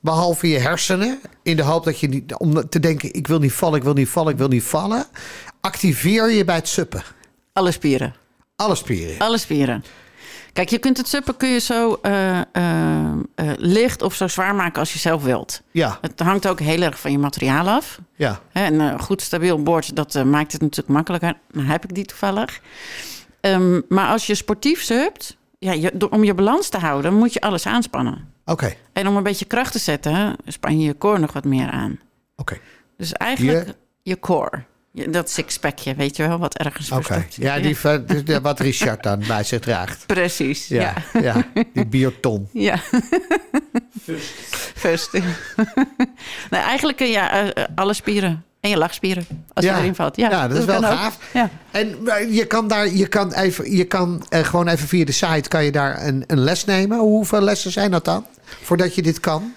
Behalve 0.00 0.48
je 0.48 0.58
hersenen. 0.58 1.20
In 1.42 1.56
de 1.56 1.62
hoop 1.62 1.84
dat 1.84 2.00
je 2.00 2.08
niet. 2.08 2.34
Om 2.34 2.68
te 2.68 2.80
denken: 2.80 3.14
ik 3.14 3.26
wil 3.26 3.38
niet 3.38 3.52
vallen, 3.52 3.78
ik 3.78 3.84
wil 3.84 3.92
niet 3.92 4.08
vallen, 4.08 4.32
ik 4.32 4.38
wil 4.38 4.48
niet 4.48 4.62
vallen. 4.62 5.06
Activeer 5.60 6.30
je 6.30 6.44
bij 6.44 6.54
het 6.54 6.68
suppen. 6.68 7.02
Alle 7.52 7.72
spieren. 7.72 8.14
Alle 8.56 8.74
spieren. 8.74 9.18
Alle 9.18 9.38
spieren. 9.38 9.84
Kijk, 10.52 10.68
je 10.68 10.78
kunt 10.78 10.96
het 10.96 11.08
suppen 11.08 11.36
kun 11.36 11.48
je 11.48 11.58
zo 11.58 11.98
uh, 12.02 12.40
uh, 12.52 13.12
uh, 13.36 13.52
licht 13.56 14.02
of 14.02 14.14
zo 14.14 14.28
zwaar 14.28 14.54
maken 14.54 14.80
als 14.80 14.92
je 14.92 14.98
zelf 14.98 15.22
wilt. 15.22 15.62
Ja. 15.70 15.98
Het 16.00 16.20
hangt 16.20 16.48
ook 16.48 16.60
heel 16.60 16.82
erg 16.82 17.00
van 17.00 17.12
je 17.12 17.18
materiaal 17.18 17.68
af. 17.68 17.98
Ja. 18.16 18.40
En 18.52 18.80
een 18.80 19.00
goed 19.00 19.22
stabiel 19.22 19.62
bord, 19.62 19.96
dat 19.96 20.24
maakt 20.24 20.52
het 20.52 20.60
natuurlijk 20.60 20.88
makkelijker. 20.88 21.34
Dan 21.52 21.64
heb 21.64 21.84
ik 21.84 21.94
die 21.94 22.04
toevallig. 22.04 22.60
Um, 23.40 23.82
maar 23.88 24.08
als 24.08 24.26
je 24.26 24.34
sportief 24.34 24.82
supt, 24.82 25.36
ja, 25.60 25.72
je, 25.72 26.10
om 26.10 26.24
je 26.24 26.34
balans 26.34 26.68
te 26.68 26.78
houden, 26.78 27.14
moet 27.14 27.32
je 27.32 27.40
alles 27.40 27.66
aanspannen. 27.66 28.28
Oké. 28.44 28.74
En 28.92 29.06
om 29.06 29.16
een 29.16 29.22
beetje 29.22 29.44
kracht 29.44 29.72
te 29.72 29.78
zetten, 29.78 30.36
span 30.46 30.80
je 30.80 30.86
je 30.86 30.98
core 30.98 31.18
nog 31.18 31.32
wat 31.32 31.44
meer 31.44 31.70
aan. 31.70 32.00
Oké. 32.36 32.58
Dus 32.96 33.12
eigenlijk 33.12 33.66
je, 33.66 33.74
je 34.02 34.18
core. 34.18 34.62
Dat 34.92 35.30
sixpackje, 35.30 35.94
weet 35.94 36.16
je 36.16 36.26
wel, 36.26 36.38
wat 36.38 36.56
ergens 36.56 36.90
Oké, 36.90 37.00
okay. 37.00 37.26
ja, 37.30 37.58
die, 37.58 37.76
wat 38.42 38.60
Richard 38.60 39.02
dan 39.02 39.22
bij 39.26 39.44
zich 39.44 39.60
draagt. 39.60 40.06
Precies, 40.06 40.68
ja. 40.68 40.94
Ja, 41.12 41.20
ja 41.20 41.64
die 41.72 41.86
bierton. 41.86 42.48
Ja. 42.52 42.76
First. 44.74 45.12
nee, 46.50 46.60
eigenlijk 46.60 47.00
ja, 47.00 47.44
uh, 47.44 47.64
alle 47.74 47.94
spieren. 47.94 48.44
En 48.60 48.70
je 48.70 48.76
lachspieren, 48.76 49.26
als 49.52 49.64
ja. 49.64 49.74
je 49.74 49.80
erin 49.80 49.94
valt. 49.94 50.16
Ja, 50.16 50.30
ja 50.30 50.48
dat, 50.48 50.58
is 50.58 50.64
wel 50.64 50.82
gaaf. 50.82 51.18
Ja. 51.32 51.50
En 51.70 51.96
je 52.30 52.44
kan 52.46 52.68
daar, 52.68 52.88
je 52.88 53.06
kan 53.06 53.32
even, 53.32 53.76
je 53.76 53.84
kan 53.84 54.26
uh, 54.30 54.40
gewoon 54.40 54.68
even 54.68 54.88
via 54.88 55.04
de 55.04 55.12
site 55.12 55.48
kan 55.48 55.64
je 55.64 55.72
daar 55.72 56.06
een, 56.06 56.24
een 56.26 56.40
les 56.40 56.64
nemen. 56.64 56.98
Hoeveel 56.98 57.40
lessen 57.40 57.70
zijn 57.70 57.90
dat 57.90 58.04
dan? 58.04 58.26
Voordat 58.62 58.94
je 58.94 59.02
dit 59.02 59.20
kan? 59.20 59.54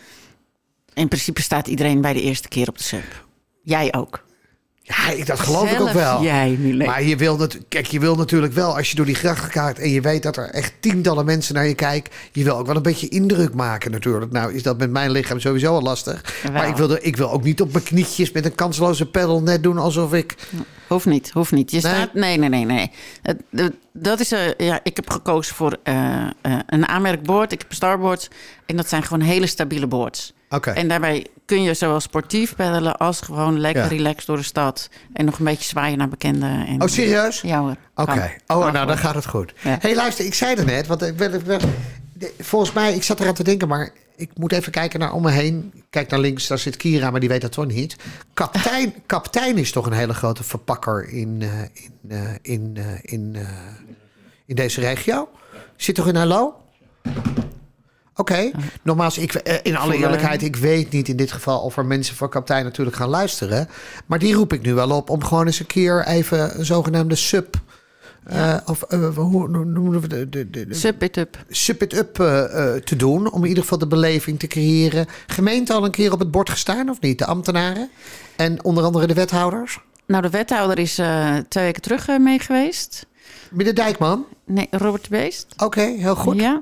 In 0.94 1.08
principe 1.08 1.42
staat 1.42 1.68
iedereen 1.68 2.02
bij 2.02 2.13
de 2.13 2.22
eerste 2.22 2.48
keer 2.48 2.68
op 2.68 2.78
de 2.78 2.84
sub. 2.84 3.26
Jij 3.63 3.94
ook. 3.94 4.24
Ja, 4.86 5.26
dat 5.26 5.39
geloof 5.39 5.72
ik 5.72 5.82
ook 5.82 5.89
wel. 5.89 6.24
Jij, 6.24 6.58
maar 6.86 7.04
je 7.04 7.15
wil, 7.15 7.39
het, 7.39 7.60
kijk, 7.67 7.86
je 7.86 8.00
wil 8.00 8.15
natuurlijk 8.15 8.54
wel, 8.54 8.78
als 8.78 8.89
je 8.89 8.96
door 8.96 9.06
die 9.06 9.15
gracht 9.15 9.52
gaat 9.52 9.78
en 9.78 9.89
je 9.89 10.02
weet 10.02 10.24
dat 10.24 10.38
er 10.38 10.50
echt 10.50 10.74
tientallen 10.80 11.26
mensen 11.26 11.56
naar 11.56 11.67
je 11.67 11.74
kijken, 11.74 12.12
je 12.32 12.43
wil 12.43 12.58
ook 12.58 12.65
wel 12.65 12.76
een 12.76 12.82
beetje 12.82 13.08
indruk 13.08 13.54
maken 13.54 13.91
natuurlijk. 13.91 14.32
Nou 14.32 14.54
is 14.54 14.63
dat 14.63 14.78
met 14.78 14.91
mijn 14.91 15.12
lichaam 15.12 15.39
sowieso 15.39 15.74
al 15.74 15.82
lastig. 15.82 16.43
Maar 16.52 16.67
ik 16.67 16.76
wil, 16.76 16.91
er, 16.91 17.04
ik 17.04 17.15
wil 17.15 17.32
ook 17.32 17.43
niet 17.43 17.62
op 17.62 17.72
mijn 17.72 17.84
knietjes 17.84 18.32
met 18.32 18.46
een 18.46 18.56
kansloze 18.56 19.06
pedal 19.06 19.41
net 19.41 19.63
doen 19.63 19.78
alsof 19.78 20.13
ik... 20.13 20.36
Hoeft 20.88 21.06
niet, 21.06 21.32
hoeft 21.32 21.52
niet. 21.52 21.72
Je 21.72 21.80
nee? 21.82 21.91
staat... 21.91 22.13
Nee, 22.13 22.38
nee, 22.38 22.50
nee, 22.50 22.65
nee. 22.65 22.91
Dat 23.93 24.19
is... 24.19 24.34
Uh, 24.34 24.39
ja, 24.58 24.80
ik 24.84 24.96
heb 24.96 25.10
gekozen 25.10 25.56
voor 25.56 25.78
uh, 25.84 25.93
uh, 26.46 26.60
een 26.65 26.88
aanmerkboord. 26.88 27.52
Ik 27.52 27.60
heb 27.62 27.69
een 27.69 27.76
starboard. 27.76 28.30
En 28.65 28.76
dat 28.76 28.89
zijn 28.89 29.04
gewoon 29.04 29.22
hele 29.22 29.48
stabiele 29.48 29.88
boards. 29.88 30.34
Okay. 30.54 30.74
En 30.74 30.88
daarbij 30.88 31.28
kun 31.46 31.62
je 31.62 31.74
zowel 31.74 32.00
sportief 32.00 32.56
peddelen 32.56 32.98
als 32.98 33.22
gewoon 33.22 33.60
lekker 33.60 33.84
ja. 33.84 33.88
relaxed 33.88 34.26
door 34.26 34.38
de 34.38 34.44
stad. 34.44 34.89
En 35.13 35.26
nog 35.26 35.39
een 35.39 35.46
beetje 35.46 35.63
zwaaien 35.63 35.98
naar 35.98 36.10
bekenden. 36.10 36.68
En, 36.68 36.82
oh, 36.82 36.88
serieus? 36.88 37.42
Ja 37.42 37.60
hoor. 37.60 37.76
Oké. 37.96 38.12
Okay. 38.12 38.39
Oh, 38.48 38.72
nou 38.72 38.88
dan 38.88 38.98
gaat 38.98 39.16
het 39.16 39.26
goed. 39.26 39.54
Ja. 39.62 39.78
hey, 39.80 39.96
luister, 39.96 40.26
ik 40.26 40.34
zei 40.34 40.56
het 40.56 40.66
net. 40.66 40.88
Want 40.88 41.02
ik 41.02 41.18
wil, 41.18 41.60
volgens 42.39 42.74
mij, 42.74 42.94
ik 42.94 43.04
zat 43.04 43.20
eraan 43.20 43.34
te 43.34 43.44
denken, 43.44 43.68
maar 43.68 43.92
ik 44.16 44.30
moet 44.34 44.52
even 44.52 44.72
kijken 44.72 45.00
naar 45.00 45.13
om 45.13 45.22
me 45.22 45.32
heen. 45.32 45.84
Kijk 45.89 46.10
naar 46.10 46.20
links, 46.20 46.48
daar 46.48 46.60
zit 46.60 46.78
Kira, 46.78 47.12
maar 47.12 47.20
die 47.20 47.30
weet 47.30 47.42
dat 47.42 47.52
toch 47.52 47.66
niet. 47.66 47.96
Kaptein, 48.34 48.94
kaptein 49.06 49.58
is 49.58 49.72
toch 49.72 49.86
een 49.86 49.94
hele 49.94 50.13
grote 50.13 50.44
verpakker 50.44 51.10
in, 51.10 51.42
uh, 51.42 51.62
in, 51.62 52.00
uh, 52.08 52.34
in, 52.42 52.76
uh, 52.78 52.86
in, 53.02 53.38
in 54.46 54.56
deze 54.56 54.80
regio? 54.80 55.30
Zit 55.76 55.96
toch 55.96 56.08
in 56.08 56.16
Hallo? 56.16 56.56
Oké, 58.15 58.32
okay. 58.32 58.54
nogmaals, 58.82 59.17
ik, 59.17 59.34
in 59.63 59.78
alle 59.78 59.95
eerlijkheid, 59.95 60.41
ik 60.41 60.56
weet 60.56 60.91
niet 60.91 61.08
in 61.08 61.15
dit 61.15 61.32
geval 61.32 61.60
of 61.60 61.78
er 61.78 61.86
mensen 61.86 62.15
voor 62.15 62.30
kapitein 62.30 62.63
natuurlijk 62.63 62.95
gaan 62.95 63.10
luisteren. 63.10 63.67
Maar 64.06 64.19
die 64.19 64.34
roep 64.34 64.54
ik 64.54 64.62
nu 64.62 64.73
wel 64.73 64.89
op 64.91 65.10
om 65.10 65.23
gewoon 65.23 65.45
eens 65.45 65.60
een 65.60 65.65
keer 65.65 66.06
even 66.08 66.60
een 66.60 66.65
zogenaamde 66.65 67.15
sub. 67.15 67.56
Ja. 68.30 68.54
Uh, 68.54 68.69
of 68.69 68.84
uh, 68.89 69.15
hoe 69.15 69.47
noemen 69.47 70.02
we 70.02 70.08
de, 70.08 70.30
de, 70.30 70.49
de, 70.49 70.67
de 70.67 70.73
Sub 70.73 71.04
it 71.04 71.17
up. 71.17 71.38
Sub 71.49 71.82
it 71.82 71.93
up 71.93 72.19
uh, 72.19 72.26
te 72.73 72.95
doen. 72.95 73.32
Om 73.32 73.41
in 73.41 73.47
ieder 73.47 73.63
geval 73.63 73.78
de 73.78 73.88
beleving 73.88 74.39
te 74.39 74.47
creëren. 74.47 75.06
Gemeente 75.28 75.73
al 75.73 75.86
een 75.86 75.91
keer 75.91 76.12
op 76.12 76.19
het 76.19 76.32
bord 76.32 76.49
gestaan 76.49 76.89
of 76.89 77.02
niet? 77.02 77.17
De 77.17 77.26
ambtenaren 77.26 77.89
en 78.36 78.63
onder 78.63 78.84
andere 78.84 79.08
de 79.08 79.13
wethouders? 79.13 79.80
Nou, 80.08 80.21
de 80.21 80.30
wethouder 80.30 80.80
is 80.80 80.93
twee 81.47 81.63
weken 81.63 81.82
terug 81.82 82.08
mee 82.17 82.39
geweest. 82.39 83.06
Meneer 83.52 83.76
Dijkman? 83.76 84.26
Nee, 84.45 84.67
Robert 84.71 85.04
de 85.04 85.10
Beest. 85.10 85.45
Oké, 85.54 85.63
okay, 85.63 85.95
heel 85.97 86.15
goed. 86.15 86.39
Ja. 86.39 86.62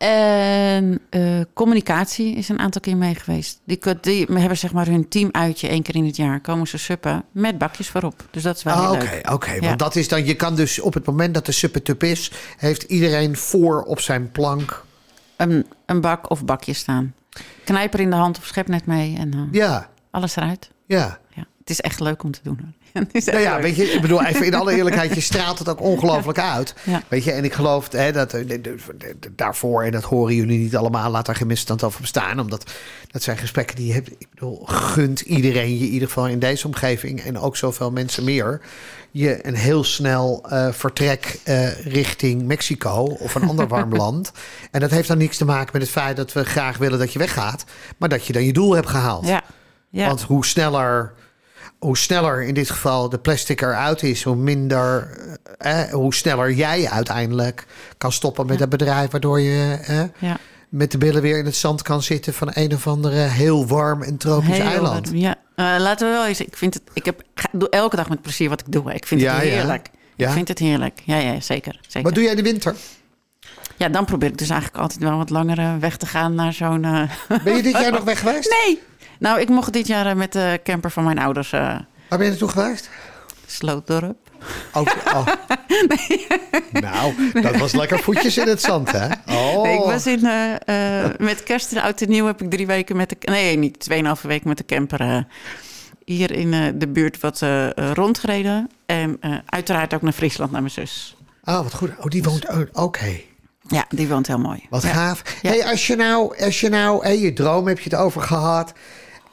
En 0.00 1.00
uh, 1.10 1.40
communicatie 1.54 2.34
is 2.34 2.48
een 2.48 2.58
aantal 2.58 2.80
keer 2.80 2.96
mee 2.96 3.14
geweest. 3.14 3.60
Die, 3.64 3.78
die 4.00 4.26
hebben 4.32 4.58
zeg 4.58 4.72
maar 4.72 4.86
hun 4.86 5.08
team 5.08 5.28
uitje 5.32 5.68
één 5.68 5.82
keer 5.82 5.94
in 5.94 6.04
het 6.06 6.16
jaar. 6.16 6.40
Komen 6.40 6.68
ze 6.68 6.78
suppen 6.78 7.24
met 7.32 7.58
bakjes 7.58 7.88
voorop. 7.88 8.24
Dus 8.30 8.42
dat 8.42 8.56
is 8.56 8.62
wel 8.62 8.74
ah, 8.74 8.90
leuk. 8.90 9.02
Oké, 9.02 9.32
okay, 9.32 9.60
want 9.60 9.78
dat 9.78 9.96
is 9.96 10.08
dan... 10.08 10.24
Je 10.24 10.34
kan 10.34 10.56
dus 10.56 10.80
op 10.80 10.94
het 10.94 11.06
moment 11.06 11.34
dat 11.34 11.46
de 11.46 11.52
suppetup 11.52 12.02
is... 12.02 12.32
heeft 12.56 12.82
iedereen 12.82 13.36
voor 13.36 13.82
op 13.82 14.00
zijn 14.00 14.30
plank... 14.30 14.84
Een, 15.36 15.66
een 15.86 16.00
bak 16.00 16.30
of 16.30 16.44
bakje 16.44 16.72
staan. 16.72 17.14
Knijper 17.64 18.00
in 18.00 18.10
de 18.10 18.16
hand 18.16 18.38
of 18.38 18.46
schepnet 18.46 18.86
mee. 18.86 19.16
En 19.18 19.36
uh, 19.36 19.42
ja. 19.52 19.90
alles 20.10 20.36
eruit. 20.36 20.70
Ja. 20.86 21.18
ja. 21.34 21.46
Het 21.58 21.70
is 21.70 21.80
echt 21.80 22.00
leuk 22.00 22.22
om 22.22 22.30
te 22.30 22.40
doen. 22.42 22.74
Nou 22.92 23.38
ja, 23.38 23.60
weet 23.60 23.76
je, 23.76 23.84
ik 23.84 24.00
bedoel, 24.00 24.24
even 24.24 24.46
in 24.46 24.54
alle 24.54 24.74
eerlijkheid, 24.74 25.14
je 25.14 25.20
straalt 25.20 25.58
het 25.58 25.68
ook 25.68 25.80
ongelooflijk 25.80 26.38
uit. 26.38 26.74
Ja. 26.82 27.02
Weet 27.08 27.24
je, 27.24 27.32
en 27.32 27.44
ik 27.44 27.52
geloof 27.52 27.92
hè, 27.92 28.12
dat 28.12 28.30
de, 28.30 28.76
daarvoor, 29.36 29.82
en 29.82 29.90
dat 29.90 30.02
horen 30.02 30.34
jullie 30.34 30.58
niet 30.58 30.76
allemaal, 30.76 31.10
laat 31.10 31.26
daar 31.26 31.36
geen 31.36 31.46
misstand 31.46 31.82
over 31.84 32.00
bestaan. 32.00 32.40
Omdat 32.40 32.70
dat 33.10 33.22
zijn 33.22 33.36
gesprekken 33.36 33.76
die 33.76 33.86
je 33.86 33.92
hebt. 33.92 34.10
Ik 34.18 34.28
bedoel, 34.30 34.62
gunt 34.64 35.20
iedereen 35.20 35.78
je 35.78 35.84
in 35.86 35.92
ieder 35.92 36.08
geval 36.08 36.28
in 36.28 36.38
deze 36.38 36.66
omgeving 36.66 37.20
en 37.20 37.38
ook 37.38 37.56
zoveel 37.56 37.90
mensen 37.90 38.24
meer. 38.24 38.60
Je 39.10 39.46
een 39.46 39.54
heel 39.54 39.84
snel 39.84 40.44
uh, 40.52 40.72
vertrek 40.72 41.40
uh, 41.44 41.86
richting 41.86 42.42
Mexico 42.42 43.02
of 43.02 43.34
een 43.34 43.48
ander 43.48 43.68
warm 43.68 43.96
land. 44.04 44.32
En 44.70 44.80
dat 44.80 44.90
heeft 44.90 45.08
dan 45.08 45.18
niks 45.18 45.36
te 45.36 45.44
maken 45.44 45.70
met 45.72 45.82
het 45.82 45.90
feit 45.90 46.16
dat 46.16 46.32
we 46.32 46.44
graag 46.44 46.78
willen 46.78 46.98
dat 46.98 47.12
je 47.12 47.18
weggaat, 47.18 47.64
maar 47.96 48.08
dat 48.08 48.26
je 48.26 48.32
dan 48.32 48.44
je 48.44 48.52
doel 48.52 48.74
hebt 48.74 48.88
gehaald. 48.88 49.26
Ja. 49.26 49.42
Want 49.90 50.22
hoe 50.22 50.46
sneller 50.46 51.12
hoe 51.80 51.96
sneller 51.98 52.42
in 52.42 52.54
dit 52.54 52.70
geval 52.70 53.08
de 53.08 53.18
plastic 53.18 53.60
eruit 53.60 54.02
is, 54.02 54.22
hoe 54.22 54.36
minder, 54.36 55.08
eh, 55.58 55.80
hoe 55.82 56.14
sneller 56.14 56.52
jij 56.52 56.88
uiteindelijk 56.90 57.66
kan 57.98 58.12
stoppen 58.12 58.46
met 58.46 58.54
Ja. 58.54 58.60
het 58.60 58.70
bedrijf, 58.70 59.10
waardoor 59.10 59.40
je 59.40 59.78
eh, 59.86 60.02
Ja. 60.18 60.36
met 60.68 60.90
de 60.92 60.98
billen 60.98 61.22
weer 61.22 61.38
in 61.38 61.44
het 61.44 61.56
zand 61.56 61.82
kan 61.82 62.02
zitten 62.02 62.34
van 62.34 62.50
een 62.54 62.74
of 62.74 62.86
andere 62.86 63.16
heel 63.16 63.66
warm 63.66 64.02
en 64.02 64.16
tropisch 64.16 64.56
Heel 64.56 64.66
eiland. 64.66 65.06
warm, 65.08 65.18
Ja, 65.20 65.34
Eh, 65.54 65.74
laten 65.78 66.06
we 66.08 66.12
wel 66.14 66.26
eens. 66.26 66.40
Ik 66.40 66.56
vind 66.56 66.74
het. 66.74 66.82
Ik 66.92 67.04
heb, 67.04 67.22
doe 67.52 67.68
elke 67.68 67.96
dag 67.96 68.08
met 68.08 68.22
plezier 68.22 68.48
wat 68.48 68.60
ik 68.60 68.72
doe. 68.72 68.92
Ik 68.94 69.06
vind 69.06 69.20
Ja, 69.20 69.32
het 69.34 69.42
heerlijk. 69.42 69.88
Ja? 70.16 70.26
Ik 70.26 70.32
vind 70.34 70.48
het 70.48 70.58
heerlijk. 70.58 71.00
Ja, 71.04 71.16
ja, 71.16 71.40
zeker. 71.40 71.78
zeker. 71.82 72.02
Wat 72.02 72.14
doe 72.14 72.22
jij 72.22 72.32
in 72.32 72.36
de 72.38 72.42
winter? 72.50 72.74
Ja, 73.76 73.88
dan 73.88 74.04
probeer 74.04 74.28
ik 74.28 74.38
dus 74.38 74.50
eigenlijk 74.50 74.82
altijd 74.82 75.00
wel 75.00 75.16
wat 75.16 75.30
langer 75.30 75.58
eh, 75.58 75.74
weg 75.80 75.96
te 75.96 76.06
gaan 76.06 76.34
naar 76.34 76.52
zo'n. 76.52 76.84
eh, 76.84 77.10
Ben 77.44 77.56
je 77.56 77.62
dit 77.62 77.72
jaar 77.72 77.92
nog 77.98 78.04
weg 78.04 78.18
geweest? 78.18 78.50
Nee! 78.64 78.80
Nou, 79.20 79.40
ik 79.40 79.48
mocht 79.48 79.72
dit 79.72 79.86
jaar 79.86 80.06
eh, 80.06 80.14
met 80.14 80.32
de 80.32 80.60
camper 80.64 80.90
van 80.90 81.04
mijn 81.04 81.18
ouders 81.18 81.52
eh 81.52 81.60
Waar 81.60 82.18
ben 82.18 82.22
je 82.22 82.28
naartoe 82.28 82.48
geweest? 82.48 82.90
Slooddorp. 83.46 84.16
Oh, 84.72 84.86
oh. 85.16 85.26
Nou, 86.72 87.14
dat 87.42 87.56
was 87.56 87.72
lekker 87.72 87.98
voetjes 87.98 88.38
in 88.38 88.48
het 88.48 88.60
zand, 88.60 88.92
hè? 88.92 89.06
Oh. 89.26 89.62
Nee, 89.62 89.78
ik 89.78 89.84
was 89.84 90.06
in, 90.06 90.26
eh, 90.26 91.04
met 91.18 91.42
kerst 91.42 91.72
en 91.72 91.82
oud 91.82 92.00
en 92.00 92.08
nieuw 92.08 92.26
heb 92.26 92.42
ik 92.42 92.50
drie 92.50 92.66
weken 92.66 92.96
met 92.96 93.08
de... 93.08 93.16
Nee, 93.20 93.56
niet 93.56 93.80
tweeënhalve 93.80 94.28
weken 94.28 94.48
met 94.48 94.56
de 94.56 94.64
camper 94.64 95.26
hier 96.04 96.32
in 96.32 96.78
de 96.78 96.88
buurt 96.88 97.20
wat 97.20 97.42
rondgereden. 97.92 98.70
En 98.86 99.18
uiteraard 99.46 99.94
ook 99.94 100.02
naar 100.02 100.12
Friesland, 100.12 100.50
naar 100.50 100.60
mijn 100.60 100.72
zus. 100.72 101.16
Oh, 101.44 101.62
wat 101.62 101.74
goed. 101.74 101.90
Oh, 101.98 102.04
die 102.04 102.22
woont... 102.22 102.46
Oké. 102.72 103.20
Ja, 103.68 103.84
die 103.88 104.08
woont 104.08 104.26
heel 104.26 104.38
mooi. 104.38 104.66
Wat 104.70 104.82
ja. 104.82 104.88
gaaf. 104.88 105.22
Ja. 105.42 105.50
Hey, 105.50 105.64
als 105.64 105.86
je 105.86 105.96
nou, 105.96 106.44
als 106.44 106.60
je 106.60 106.68
nou, 106.68 107.04
hey, 107.04 107.18
je 107.18 107.32
droom 107.32 107.66
heb 107.66 107.78
je 107.78 107.90
het 107.90 107.98
over 107.98 108.20
gehad. 108.20 108.72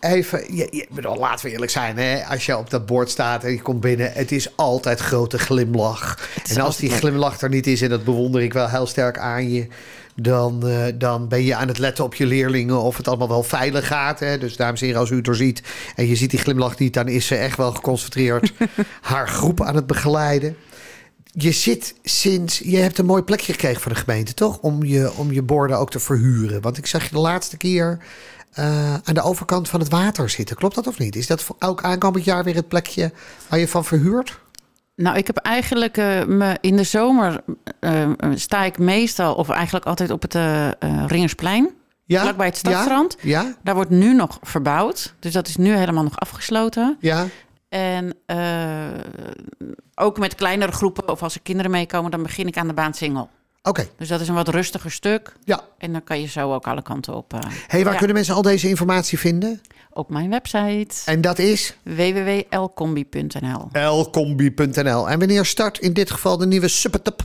Even, 0.08 0.56
je, 0.56 0.67
je, 0.72 0.88
bedoel, 0.89 1.15
laten 1.15 1.46
we 1.46 1.52
eerlijk 1.52 1.72
zijn, 1.72 1.98
hè? 1.98 2.26
als 2.26 2.46
je 2.46 2.58
op 2.58 2.70
dat 2.70 2.86
bord 2.86 3.10
staat 3.10 3.43
en 3.43 3.52
je 3.52 3.62
komt 3.62 3.80
binnen, 3.80 4.12
het 4.13 4.32
is 4.32 4.56
altijd 4.56 5.00
grote 5.00 5.39
glimlach. 5.39 6.30
En 6.50 6.62
als 6.62 6.78
die 6.78 6.89
glimlach 6.89 7.41
er 7.41 7.50
niet 7.50 7.67
is, 7.67 7.82
en 7.82 7.89
dat 7.89 8.04
bewonder 8.04 8.41
ik 8.41 8.54
wel 8.54 8.70
heel 8.70 8.88
sterk 8.88 9.17
aan 9.17 9.50
je, 9.50 9.67
dan, 10.15 10.67
eh, 10.67 10.86
dan 10.96 11.28
ben 11.28 11.43
je 11.43 11.56
aan 11.56 11.67
het 11.67 11.78
letten 11.78 12.04
op 12.04 12.15
je 12.15 12.26
leerlingen 12.26 12.82
of 12.82 12.98
het 12.98 13.08
allemaal 13.08 13.28
wel 13.28 13.43
veilig 13.43 13.88
gaat. 13.88 14.20
Hè? 14.20 14.38
Dus 14.38 14.56
dames 14.56 14.80
en 14.80 14.86
heren, 14.86 15.02
als 15.02 15.10
u 15.10 15.15
het 15.15 15.28
er 15.28 15.36
ziet 15.36 15.62
en 15.96 16.08
je 16.08 16.15
ziet 16.15 16.30
die 16.30 16.39
glimlach 16.39 16.78
niet, 16.78 16.93
dan 16.93 17.08
is 17.08 17.28
ze 17.28 17.36
echt 17.36 17.58
wel 17.58 17.72
geconcentreerd 17.72 18.54
haar 19.02 19.28
groep 19.28 19.62
aan 19.62 19.76
het 19.76 19.88
begeleiden. 19.88 20.56
Je 21.32 21.52
zit 21.52 21.96
sinds. 22.04 22.60
Je 22.60 22.78
hebt 22.78 22.98
een 22.98 23.06
mooi 23.06 23.22
plekje 23.22 23.52
gekregen 23.52 23.82
van 23.82 23.91
de 23.91 23.98
gemeente, 23.98 24.34
toch? 24.34 24.58
Om 24.60 24.84
je, 24.84 25.13
om 25.13 25.32
je 25.32 25.41
borden 25.41 25.78
ook 25.78 25.91
te 25.91 26.00
verhuren. 26.00 26.62
Want 26.62 26.78
ik 26.78 26.86
zag 26.86 27.04
je 27.04 27.10
de 27.10 27.20
laatste 27.20 27.58
keer 27.58 28.00
eh, 28.58 28.93
aan 28.93 29.13
de 29.13 29.22
overkant 29.22 29.70
van 29.70 29.80
het 29.80 29.89
water 29.89 30.30
zitten. 30.30 30.56
Klopt 30.56 30.76
dat 30.76 30.88
of 30.88 31.00
niet? 31.00 31.15
Is 31.15 31.28
dat 31.28 31.43
voor 31.43 31.56
ook 31.60 31.84
aankomend 31.84 32.24
jaar 32.24 32.43
weer 32.43 32.56
het 32.56 32.67
plekje 32.67 33.12
waar 33.50 33.60
je 33.60 33.67
van 33.67 33.86
verhuurt? 33.86 34.39
Nou, 34.96 35.17
ik 35.17 35.28
heb 35.28 35.38
eigenlijk 35.38 35.98
eh, 35.98 36.26
me 36.26 36.58
in 36.62 36.76
de 36.76 36.84
zomer 36.84 37.41
eh, 37.80 38.10
sta 38.34 38.63
ik 38.63 38.78
meestal, 38.78 39.36
of 39.36 39.50
eigenlijk 39.50 39.86
altijd 39.86 40.12
op 40.12 40.22
het 40.22 40.36
Ringersplein. 41.08 41.70
Ja. 42.06 42.22
Vlakbij 42.22 42.46
het 42.46 42.58
stadsrand. 42.58 43.17
Ja? 43.22 43.56
Daar 43.63 43.76
wordt 43.76 43.89
nu 43.89 44.13
nog 44.13 44.38
verbouwd. 44.41 45.13
Dus 45.20 45.34
dat 45.34 45.48
is 45.48 45.56
nu 45.56 45.76
helemaal 45.76 46.04
nog 46.04 46.20
afgesloten. 46.20 46.98
Ja? 47.00 47.26
En 47.70 48.17
ook 49.96 50.20
met 50.20 50.36
kleinere 50.36 50.72
groepen, 50.72 51.10
of 51.10 51.24
als 51.24 51.36
er 51.36 51.41
kinderen 51.41 51.72
meekomen, 51.72 52.12
dan 52.12 52.24
begin 52.24 52.48
ik 52.48 52.58
aan 52.58 52.67
de 52.67 52.74
baan 52.74 52.93
single. 52.93 53.28
Oké. 53.67 53.88
Dus 53.97 54.08
dat 54.08 54.21
is 54.21 54.27
een 54.27 54.36
wat 54.36 54.47
rustiger 54.47 54.91
stuk. 54.91 55.34
Ja. 55.43 55.62
En 55.77 55.91
dan 55.91 56.03
kan 56.03 56.21
je 56.21 56.27
zo 56.27 56.53
ook 56.53 56.67
alle 56.67 56.82
kanten 56.82 57.15
op. 57.15 57.34
eh, 57.34 57.39
hey, 57.67 57.84
waar 57.84 57.91
ja, 57.91 57.97
kunnen 57.97 58.15
mensen 58.15 58.36
al 58.36 58.41
deze 58.41 58.69
informatie 58.69 59.19
vinden? 59.19 59.62
Op 59.93 60.10
mijn 60.10 60.30
website 60.30 60.95
En 61.06 61.21
dat 61.21 61.39
is 61.39 61.77
www.lcombi.nl. 61.84 63.69
lcombi.nl. 63.71 65.10
En 65.10 65.19
wanneer 65.19 65.45
start 65.45 65.80
in 65.80 65.93
dit 65.93 66.12
geval 66.12 66.38
de 66.38 66.45
nieuwe 66.47 66.67
Suppetup? 66.67 67.21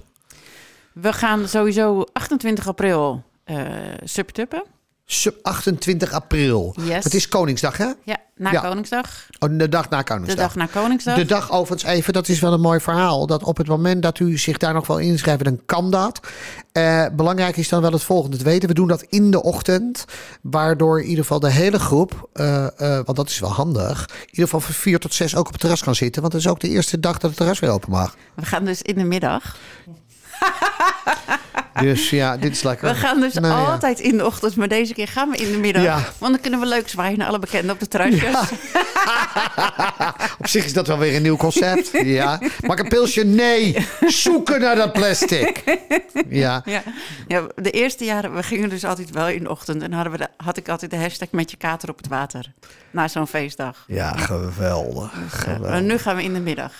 We 0.92 1.12
gaan 1.12 1.48
sowieso 1.48 2.04
28 2.12 2.68
april 2.68 3.22
eh 3.44 3.60
subtuppen. 4.04 4.62
Sub 5.04 5.36
28 5.42 6.12
april. 6.12 6.74
Yes. 6.80 7.04
Het 7.04 7.14
is 7.14 7.28
Koningsdag, 7.28 7.76
hè? 7.76 7.90
Ja, 8.04 8.16
na 8.36 8.50
Ja. 8.50 8.60
Koningsdag. 8.60 9.26
Oh, 9.38 9.48
de 9.58 9.68
dag 9.68 9.88
na 9.90 9.98
De 9.98 10.04
Koningsdag. 10.04 10.36
dag 10.36 10.54
na 10.54 10.66
Koningsdag. 10.80 11.16
De 11.16 11.24
dag 11.24 11.50
overigens 11.50 11.92
even, 11.92 12.12
dat 12.12 12.28
is 12.28 12.40
wel 12.40 12.52
een 12.52 12.60
mooi 12.60 12.80
verhaal. 12.80 13.26
Dat 13.26 13.42
op 13.42 13.56
het 13.56 13.66
moment 13.66 14.02
dat 14.02 14.18
u 14.18 14.38
zich 14.38 14.56
daar 14.58 14.74
nog 14.74 14.86
wel 14.86 14.98
inschrijft, 14.98 15.44
dan 15.44 15.60
kan 15.66 15.90
dat. 15.90 16.20
Eh, 16.72 17.06
belangrijk 17.12 17.56
is 17.56 17.68
dan 17.68 17.82
wel 17.82 17.92
het 17.92 18.02
volgende 18.02 18.36
te 18.36 18.44
weten. 18.44 18.68
We 18.68 18.74
doen 18.74 18.88
dat 18.88 19.02
in 19.02 19.30
de 19.30 19.42
ochtend. 19.42 20.04
Waardoor 20.42 21.00
in 21.00 21.06
ieder 21.06 21.22
geval 21.24 21.40
de 21.40 21.50
hele 21.50 21.78
groep, 21.78 22.28
eh, 22.32 22.66
want 22.76 23.16
dat 23.16 23.28
is 23.28 23.38
wel 23.38 23.52
handig. 23.52 24.06
In 24.08 24.26
ieder 24.30 24.44
geval 24.44 24.60
van 24.60 24.74
vier 24.74 24.98
tot 24.98 25.14
zes 25.14 25.36
ook 25.36 25.46
op 25.46 25.52
het 25.52 25.60
terras 25.60 25.82
kan 25.82 25.94
zitten. 25.94 26.20
Want 26.22 26.34
het 26.34 26.42
is 26.42 26.48
ook 26.50 26.60
de 26.60 26.68
eerste 26.68 27.00
dag 27.00 27.12
dat 27.18 27.30
het 27.30 27.36
terras 27.38 27.58
weer 27.60 27.70
open 27.70 27.90
mag. 27.90 28.16
We 28.34 28.44
gaan 28.46 28.64
dus 28.64 28.82
in 28.82 28.94
de 28.94 29.04
middag. 29.04 29.56
Dus 31.80 32.10
ja, 32.10 32.36
dit 32.36 32.52
is 32.52 32.62
lekker. 32.70 32.88
We 32.88 32.94
gaan 32.94 33.20
dus 33.20 33.34
Nou 33.34 33.46
ja. 33.62 33.70
altijd 33.72 34.00
in 34.00 34.16
de 34.16 34.26
ochtend, 34.26 34.56
maar 34.56 34.68
deze 34.68 34.94
keer 34.94 35.08
gaan 35.08 35.30
we 35.30 35.36
in 35.36 35.52
de 35.52 35.58
middag. 35.58 35.82
Ja. 35.82 35.94
Want 36.18 36.32
dan 36.32 36.40
kunnen 36.40 36.60
we 36.60 36.66
leuk 36.66 36.88
zwaaien 36.88 37.18
naar 37.18 37.28
alle 37.28 37.38
bekenden 37.38 37.70
op 37.70 37.80
de 37.80 37.88
terrasjes. 37.88 38.34
Op 40.38 40.46
zich 40.46 40.64
is 40.64 40.72
dat 40.72 40.86
wel 40.86 40.98
weer 40.98 41.16
een 41.16 41.22
nieuw 41.22 41.36
concept. 41.36 41.90
ja. 42.04 42.40
Mag 42.60 42.76
ik 42.78 42.82
een 42.82 42.88
pilsje? 42.88 43.24
Nee. 43.24 43.76
Zoeken 44.06 44.60
naar 44.60 44.76
dat 44.76 44.92
plastic. 44.92 45.62
Ja. 46.28 46.62
Ja. 46.64 46.82
ja, 47.28 47.42
de 47.56 47.70
eerste 47.70 48.04
jaren, 48.04 48.34
we 48.34 48.42
gingen 48.42 48.68
dus 48.68 48.84
altijd 48.84 49.10
wel 49.10 49.28
in 49.28 49.42
de 49.42 49.50
ochtend. 49.50 49.82
En 49.82 49.92
hadden 49.92 50.12
we 50.12 50.18
de, 50.18 50.28
had 50.36 50.56
ik 50.56 50.68
altijd 50.68 50.90
de 50.90 50.96
hashtag 50.96 51.28
met 51.30 51.50
je 51.50 51.56
kater 51.56 51.88
op 51.88 51.96
het 51.96 52.08
water. 52.08 52.52
Na 52.90 53.08
zo'n 53.08 53.26
feestdag. 53.26 53.84
Ja, 53.86 54.16
geweldig. 54.16 55.12
Eh, 55.12 55.18
geweldig. 55.40 55.70
maar 55.70 55.82
nu 55.82 55.98
gaan 55.98 56.16
we 56.16 56.22
in 56.22 56.32
de 56.34 56.40
middag. 56.40 56.72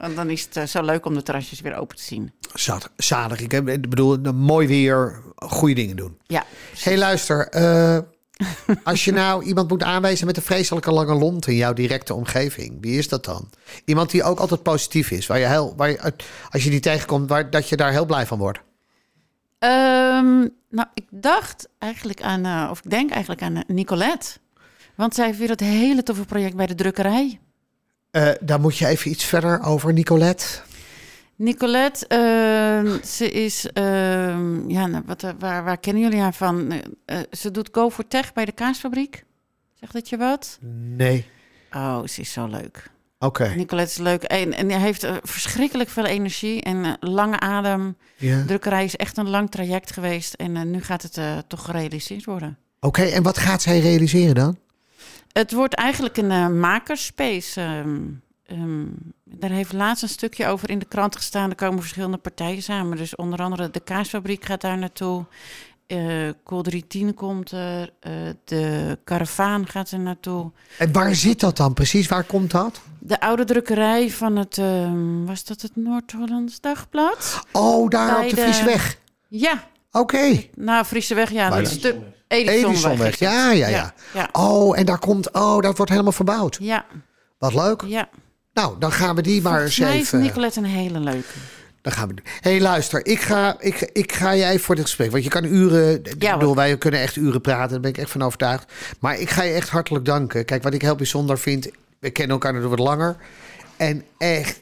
Want 0.00 0.16
dan 0.16 0.30
is 0.30 0.42
het 0.44 0.56
eh, 0.56 0.64
zo 0.66 0.82
leuk 0.82 1.06
om 1.06 1.14
de 1.14 1.22
terrasjes 1.22 1.60
weer 1.60 1.76
open 1.76 1.96
te 1.96 2.02
zien. 2.02 2.32
Zalig. 2.96 3.40
Ik 3.40 3.50
heb- 3.52 3.68
ik 3.68 3.88
bedoel, 3.90 4.16
mooi 4.34 4.66
weer, 4.66 5.22
goede 5.36 5.74
dingen 5.74 5.96
doen. 5.96 6.18
Ja, 6.26 6.44
hey, 6.78 6.98
luister. 6.98 7.48
eh, 7.48 7.98
als 8.84 9.04
je 9.04 9.12
nou 9.12 9.44
iemand 9.44 9.68
moet 9.68 9.82
aanwijzen 9.82 10.26
met 10.26 10.36
een 10.36 10.42
vreselijke 10.42 10.92
lange 10.92 11.14
lont 11.14 11.46
in 11.46 11.54
jouw 11.54 11.72
directe 11.72 12.14
omgeving, 12.14 12.76
wie 12.80 12.98
is 12.98 13.08
dat 13.08 13.24
dan? 13.24 13.50
Iemand 13.84 14.10
die 14.10 14.22
ook 14.22 14.38
altijd 14.38 14.62
positief 14.62 15.10
is, 15.10 15.26
waar 15.26 15.38
je 15.38 15.46
heel, 15.46 15.74
waar 15.76 15.90
je, 15.90 16.12
als 16.50 16.64
je 16.64 16.70
die 16.70 16.80
tegenkomt, 16.80 17.28
waar, 17.28 17.50
dat 17.50 17.68
je 17.68 17.76
daar 17.76 17.90
heel 17.92 18.06
blij 18.06 18.26
van 18.26 18.38
wordt. 18.38 18.58
Ehm, 19.58 20.38
nou, 20.70 20.88
ik 20.94 21.04
dacht 21.10 21.68
eigenlijk 21.78 22.22
aan, 22.22 22.44
eh, 22.44 22.68
of 22.70 22.78
ik 22.84 22.90
denk 22.90 23.10
eigenlijk 23.10 23.42
aan 23.42 23.62
Nicolette. 23.66 24.30
Want 24.94 25.14
zij 25.14 25.26
heeft 25.26 25.38
weer 25.38 25.48
het 25.48 25.60
hele 25.60 26.02
toffe 26.02 26.24
project 26.24 26.56
bij 26.56 26.66
de 26.66 26.74
drukkerij. 26.74 27.40
Eh, 28.10 28.30
daar 28.40 28.60
moet 28.60 28.76
je 28.76 28.86
even 28.86 29.10
iets 29.10 29.24
verder 29.24 29.62
over, 29.62 29.92
Nicolette. 29.92 30.46
Nicolette, 31.36 32.06
ehm, 32.06 33.04
ze 33.04 33.30
is, 33.30 33.72
ehm, 33.72 34.68
ja, 34.68 34.86
nou, 34.86 35.02
wat, 35.06 35.22
eh, 35.22 35.30
waar, 35.38 35.64
waar 35.64 35.78
kennen 35.78 36.02
jullie 36.02 36.20
haar 36.20 36.34
van? 36.34 36.72
Eh, 37.04 37.18
ze 37.30 37.50
doet 37.50 37.68
Go 37.72 37.90
for 37.90 38.08
Tech 38.08 38.32
bij 38.32 38.44
de 38.44 38.52
kaasfabriek. 38.52 39.24
Zegt 39.74 39.92
dat 39.92 40.08
je 40.08 40.16
wat? 40.16 40.58
Nee. 40.96 41.26
Oh, 41.72 42.06
ze 42.06 42.20
is 42.20 42.32
zo 42.32 42.46
leuk. 42.46 42.90
Oké. 43.18 43.52
Nicolette 43.56 43.92
is 43.92 43.98
leuk 43.98 44.22
en, 44.22 44.52
en 44.52 44.70
hij 44.70 44.80
heeft 44.80 45.06
verschrikkelijk 45.22 45.90
veel 45.90 46.06
energie 46.06 46.62
en 46.62 46.96
lange 47.00 47.40
adem. 47.40 47.96
Ja. 48.16 48.44
Drukkerij 48.44 48.84
is 48.84 48.96
echt 48.96 49.16
een 49.16 49.28
lang 49.28 49.50
traject 49.50 49.92
geweest 49.92 50.34
en 50.34 50.70
nu 50.70 50.82
gaat 50.82 51.02
het 51.02 51.48
toch 51.48 51.64
gerealiseerd 51.64 52.24
worden. 52.24 52.58
Oké, 52.80 53.02
en 53.02 53.22
wat 53.22 53.38
gaat 53.38 53.62
zij 53.62 53.80
realiseren 53.80 54.34
dan? 54.34 54.58
Het 55.32 55.52
wordt 55.52 55.74
eigenlijk 55.74 56.16
een 56.16 56.30
eh, 56.30 56.48
makerspace. 56.48 57.60
ehm, 57.60 57.98
ehm, 58.46 58.84
daar 59.24 59.50
heeft 59.50 59.72
laatst 59.72 60.02
een 60.02 60.08
stukje 60.08 60.46
over 60.46 60.70
in 60.70 60.78
de 60.78 60.84
krant 60.84 61.16
gestaan. 61.16 61.50
Er 61.50 61.56
komen 61.56 61.80
verschillende 61.80 62.16
partijen 62.16 62.62
samen. 62.62 62.96
Dus 62.96 63.16
onder 63.16 63.38
andere 63.42 63.70
de 63.70 63.80
kaasfabriek 63.80 64.44
gaat 64.44 64.60
daar 64.60 64.78
naartoe. 64.78 65.24
eh 65.86 66.28
Cool 66.44 66.62
310 66.62 67.14
komt 67.14 67.50
er. 67.50 67.90
eh, 68.00 68.12
de 68.44 68.98
karavaan 69.04 69.66
gaat 69.68 69.90
er 69.90 69.98
naartoe. 70.00 70.50
En 70.78 70.92
waar 70.92 71.14
zit 71.14 71.40
dat 71.40 71.56
dan 71.56 71.74
precies? 71.74 72.08
Waar 72.08 72.24
komt 72.24 72.50
dat? 72.50 72.80
De 72.98 73.20
oude 73.20 73.44
drukkerij 73.44 74.10
van 74.10 74.36
het... 74.36 74.58
ehm, 74.58 75.24
was 75.24 75.44
dat 75.44 75.60
het 75.62 75.76
Noord-Hollands 75.76 76.60
Dagblad? 76.60 77.40
Oh, 77.52 77.88
daar 77.88 78.14
Bij 78.14 78.22
op 78.24 78.28
de 78.30 78.34
de- 78.36 78.42
Frieseweg. 78.42 78.98
Ja, 79.28 79.68
Oké. 79.92 80.44
nou, 80.56 80.84
Frieseweg, 80.84 81.30
ja. 81.30 81.50
Dat 81.50 81.66
stuk... 81.68 81.96
Edisonweg. 82.30 83.18
Ja, 83.18 83.50
ja, 83.52 83.68
ja. 83.68 83.94
ja. 84.14 84.28
Oh, 84.32 84.78
en 84.78 84.86
daar 84.86 84.98
komt... 84.98 85.32
Oh, 85.32 85.60
dat 85.60 85.76
wordt 85.76 85.90
helemaal 85.90 86.12
verbouwd. 86.12 86.58
ja. 86.60 86.84
Wat 87.38 87.54
leuk. 87.54 87.82
ja. 87.86 88.08
Nou, 88.52 88.76
dan 88.78 88.92
gaan 88.92 89.16
we 89.16 89.22
die 89.22 89.42
maar 89.42 89.52
Volgens 89.52 89.78
eens 89.78 89.88
mij 89.88 89.98
is 89.98 90.02
even... 90.02 90.20
Nicolette 90.20 90.58
een 90.58 90.64
hele 90.64 91.00
leuke. 91.00 91.28
Dan 91.82 91.92
gaan 91.92 92.08
we. 92.08 92.14
Hé, 92.24 92.50
hey, 92.50 92.60
luister. 92.60 93.06
Ik 93.06 93.20
ga, 93.20 93.56
ik, 93.58 93.90
ik 93.92 94.12
ga 94.12 94.32
even 94.32 94.60
voor 94.60 94.74
dit 94.74 94.84
gesprek. 94.84 95.10
Want 95.10 95.24
je 95.24 95.30
kan 95.30 95.44
uren... 95.44 96.04
Ik 96.04 96.22
Ja, 96.22 96.36
bedoel, 96.36 96.54
wij 96.54 96.78
kunnen 96.78 97.00
echt 97.00 97.16
uren 97.16 97.40
praten. 97.40 97.70
Daar 97.70 97.80
ben 97.80 97.90
ik 97.90 97.98
echt 97.98 98.10
van 98.10 98.22
overtuigd. 98.22 98.72
Maar 99.00 99.18
ik 99.18 99.30
ga 99.30 99.42
je 99.42 99.52
echt 99.52 99.68
hartelijk 99.68 100.04
danken. 100.04 100.44
Kijk, 100.44 100.62
wat 100.62 100.74
ik 100.74 100.82
heel 100.82 100.96
bijzonder 100.96 101.38
vind... 101.38 101.68
We 101.98 102.10
kennen 102.10 102.32
elkaar 102.32 102.52
natuurlijk 102.52 102.80
wat 102.80 102.88
langer. 102.88 103.16
En 103.76 104.04
echt... 104.18 104.60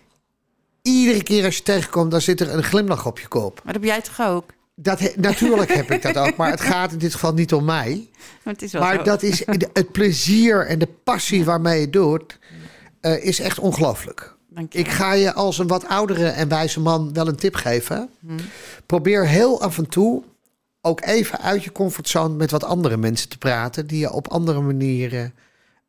Iedere 0.83 1.23
keer 1.23 1.45
als 1.45 1.57
je 1.57 1.63
tegenkomt, 1.63 2.11
dan 2.11 2.21
zit 2.21 2.41
er 2.41 2.55
een 2.55 2.63
glimlach 2.63 3.07
op 3.07 3.19
je 3.19 3.29
kop. 3.29 3.61
Maar 3.65 3.73
dat 3.73 3.83
heb 3.83 3.91
jij 3.93 4.01
toch 4.01 4.21
ook? 4.27 4.51
Dat, 4.81 4.99
he- 4.99 5.13
natuurlijk 5.17 5.73
heb 5.73 5.91
ik 5.91 6.03
dat 6.03 6.17
ook. 6.17 6.37
Maar 6.37 6.51
het 6.51 6.61
gaat 6.61 6.93
in 6.93 6.99
dit 6.99 7.13
geval 7.13 7.33
niet 7.35 7.53
om 7.53 7.65
mij. 7.65 8.09
Maar 8.45 8.53
het 8.55 8.63
is 8.63 8.73
wel 8.73 8.83
Maar 8.83 8.95
zo. 8.97 9.03
dat 9.03 9.23
is 9.23 9.43
het 9.73 9.93
plezier 9.93 10.67
en 10.67 10.79
de 10.79 10.89
passie 11.05 11.45
waarmee 11.45 11.75
je 11.75 11.81
het 11.85 11.93
doet. 11.93 12.39
eh, 13.01 13.25
is 13.25 13.41
echt 13.41 13.59
ongelooflijk. 13.59 14.37
Ik 14.71 14.89
ga 14.89 15.13
je 15.13 15.33
als 15.33 15.59
een 15.59 15.67
wat 15.67 15.87
oudere 15.89 16.29
en 16.29 16.49
wijze 16.49 16.81
man 16.81 17.13
wel 17.13 17.29
een 17.29 17.37
tip 17.37 17.55
geven. 17.55 18.09
Hmm. 18.21 18.37
Probeer 18.87 19.27
heel 19.27 19.63
af 19.63 19.79
en 19.79 19.89
toe 19.89 20.23
ook 20.81 21.01
even 21.05 21.41
uit 21.41 21.65
je 21.65 21.73
comfortzone 21.73 22.35
met 22.35 22.51
wat 22.51 22.65
andere 22.65 22.97
mensen 22.97 23.29
te 23.29 23.39
praten, 23.39 23.87
die 23.87 23.99
je 23.99 24.13
op 24.13 24.29
andere 24.29 24.61
manieren 24.61 25.35